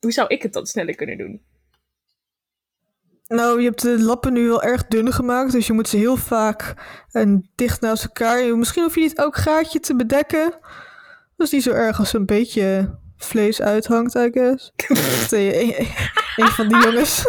[0.01, 1.41] Hoe zou ik het dan sneller kunnen doen?
[3.29, 6.16] Nou, je hebt de lappen nu wel erg dun gemaakt, dus je moet ze heel
[6.16, 6.75] vaak
[7.11, 8.57] en dicht naast elkaar.
[8.57, 10.51] Misschien hoef je niet elk gaatje te bedekken.
[11.37, 14.72] Dat is niet zo erg als een beetje vlees uithangt, I guess.
[15.31, 15.87] Eh, een,
[16.37, 17.27] een van die jongens.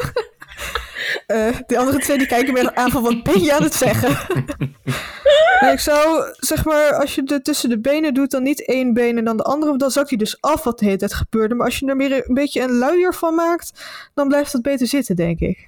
[1.26, 4.10] Eh, de andere twee die kijken me aan van wat ben je aan het zeggen?
[5.74, 9.18] Ik zou, zeg maar, als je het tussen de benen doet, dan niet één been
[9.18, 11.56] en dan de andere, dan zakt hij dus af wat de hele tijd gebeurde.
[11.56, 13.72] Maar als je er meer een beetje een luier van maakt,
[14.14, 15.68] dan blijft dat beter zitten, denk ik.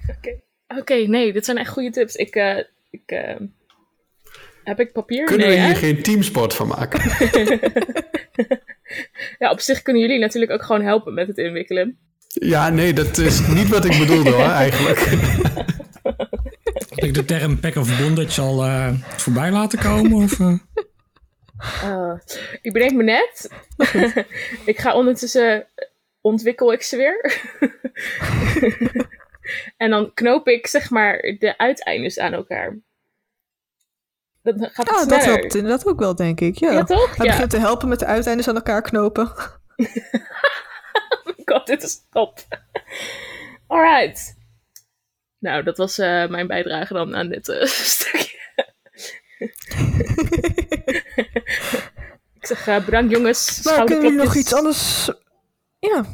[0.78, 2.14] Oké, nee, dit zijn echt goede tips.
[2.14, 2.58] Ik, eh,
[2.90, 3.36] ik, eh,
[4.64, 5.24] heb ik papier?
[5.24, 5.78] Kunnen nee, we hier hè?
[5.78, 7.00] geen teamsport van maken?
[9.38, 11.98] Ja, op zich kunnen jullie natuurlijk ook gewoon helpen met het inwikkelen.
[12.28, 14.98] Ja, nee, dat is niet wat ik bedoelde hoor, eigenlijk.
[16.88, 20.12] Had ik de term pack of bondage al eh, voorbij laten komen?
[20.12, 20.54] Of, eh?
[21.84, 22.12] Uh,
[22.62, 23.50] ik bedenk me net.
[24.72, 25.66] ik ga ondertussen
[26.20, 27.40] ontwikkel ik ze weer.
[29.76, 32.76] en dan knoop ik zeg maar de uiteindes aan elkaar.
[34.42, 35.24] Gaat Ah, dat sneller.
[35.24, 36.56] helpt inderdaad ook wel, denk ik.
[36.58, 37.16] Ja, Ja, toch?
[37.16, 37.32] Hij Ja.
[37.32, 39.32] begint te helpen met de uiteindes aan elkaar knopen.
[41.48, 42.38] God, dit is top.
[43.66, 44.36] Alright.
[45.38, 48.36] Nou, dat was eh, mijn bijdrage dan aan dit eh, stukje.
[52.34, 53.62] ik zeg eh, bedankt jongens.
[53.62, 55.10] Maar kunnen jullie nog iets anders...
[55.78, 56.04] Ja.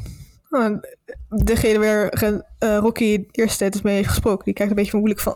[0.49, 0.81] Ah,
[1.29, 2.35] degene waar
[2.79, 5.35] Rocky de eerste tijd is mee heeft gesproken, die kijkt een beetje moeilijk van...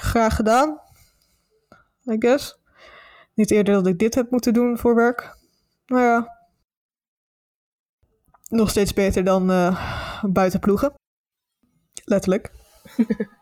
[0.00, 0.80] Graag gedaan.
[2.06, 2.58] I guess.
[3.34, 5.36] Niet eerder dat ik dit heb moeten doen voor werk.
[5.86, 6.39] Nou ja.
[8.50, 10.92] Nog steeds beter dan eh buiten ploegen.
[12.04, 12.50] Letterlijk.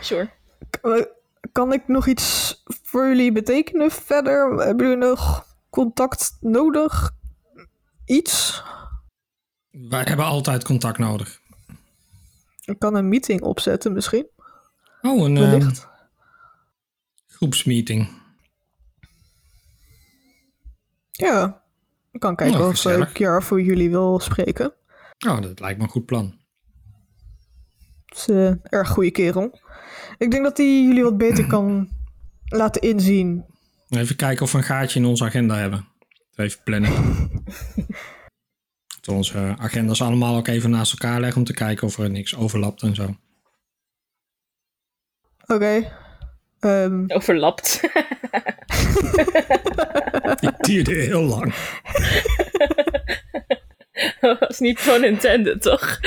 [0.00, 0.30] Sure.
[0.70, 1.08] K-
[1.52, 4.50] Kan ik nog iets voor jullie betekenen verder?
[4.66, 7.10] Hebben jullie nog contact nodig?
[8.04, 8.62] Iets?
[9.70, 11.40] Wij hebben altijd contact nodig.
[12.64, 14.28] Ik kan een meeting opzetten misschien.
[15.02, 15.88] Oh, een eh, Wellicht.
[17.26, 18.08] groepsmeeting.
[21.10, 21.61] Ja,
[22.12, 23.08] ik kan kijken Nou, of gezellig.
[23.08, 24.74] ik Kiara voor jullie wil spreken.
[25.28, 26.40] Oh, dat lijkt me een goed plan.
[28.06, 29.58] Het is een erg goede kerel.
[30.18, 31.88] Ik denk dat hij jullie wat beter kan
[32.44, 33.44] laten inzien.
[33.88, 35.88] Even kijken of we een gaatje in onze agenda hebben.
[36.34, 36.92] Even plannen.
[39.00, 42.36] Dat onze agendas allemaal ook even naast elkaar leggen om te kijken of er niks
[42.36, 43.16] overlapt en zo.
[45.46, 45.92] Oké.
[46.62, 47.80] Ehm, Overlapt.
[50.40, 51.54] Die duurde heel lang.
[54.20, 55.98] Dat was niet van intended, toch?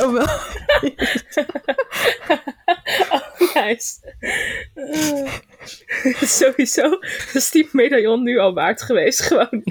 [0.00, 0.28] oh wel.
[3.10, 4.14] Oh, nice.
[6.20, 6.98] Sowieso
[7.32, 9.62] is die medaillon nu al waard geweest, gewoon.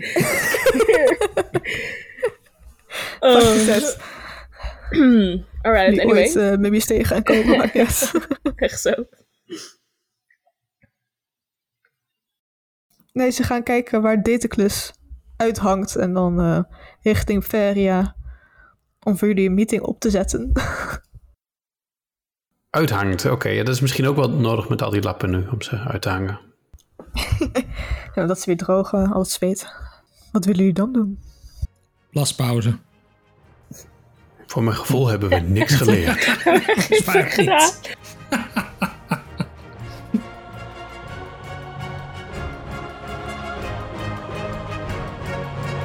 [3.20, 3.98] Oh, Succes.
[5.66, 6.24] alright, Die anyway.
[6.24, 8.12] ooit eh, maybe stay gaan komen, maar yes.
[8.56, 8.92] Echt zo.
[13.12, 14.94] Nee, ze gaan kijken waar Dataclus
[15.38, 16.60] uithangt en dan eh,
[17.02, 18.16] richting Feria
[19.04, 20.52] om voor jullie een meeting op te zetten.
[22.70, 23.50] Uithangt, oké.
[23.50, 26.02] ja, dat is misschien ook wel nodig met al die lappen nu, om ze uit
[26.02, 26.40] te hangen.
[28.16, 29.74] ja, dat ze weer drogen, al het zweet.
[30.32, 31.20] Wat willen jullie dan doen?
[32.10, 32.78] Plaspauze.
[34.46, 36.24] Voor mijn gevoel hebben we niks geleerd.
[37.04, 37.96] Zwaar niet.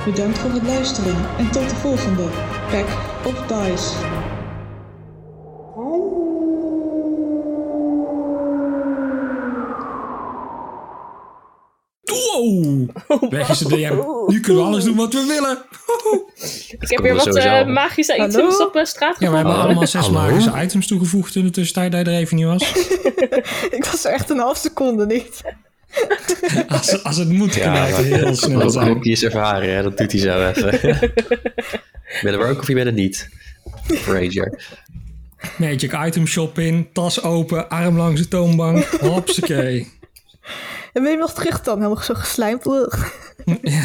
[0.04, 2.28] Bedankt voor het luisteren en tot de volgende
[2.70, 2.86] Pack
[3.24, 4.09] of Dice.
[12.40, 13.30] Wow!
[13.30, 13.94] Weg is de DM.
[14.26, 15.58] Nu kunnen we alles doen wat we willen.
[16.80, 18.28] Ik heb weer we wat eh, magische Hallo?
[18.28, 19.46] items op de straat Ja, we gevonden.
[19.50, 20.20] hebben allemaal zes Hallo?
[20.20, 22.72] magische items toegevoegd in de tussentijd dat je er even niet was.
[23.78, 25.40] Ik was er echt een half seconde niet.
[26.68, 29.00] Als, als het moet, Ja, kan heel snel Ook zijn.
[29.00, 29.82] die is ervaren, hè?
[29.82, 30.80] dat doet hij zo even.
[32.22, 33.28] ben je er ook of je bent het niet?
[34.06, 34.62] Ranger.
[35.58, 38.84] Magic item shop in, tas open, arm langs de toonbank.
[38.84, 39.88] Hopsakee.
[40.92, 41.76] En ben je nog terug dan?
[41.76, 42.64] Helemaal zo geslijmd.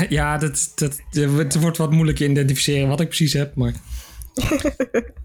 [0.10, 3.74] Ja, dat, dat, het wordt wat moeilijk te identificeren wat ik precies heb, maar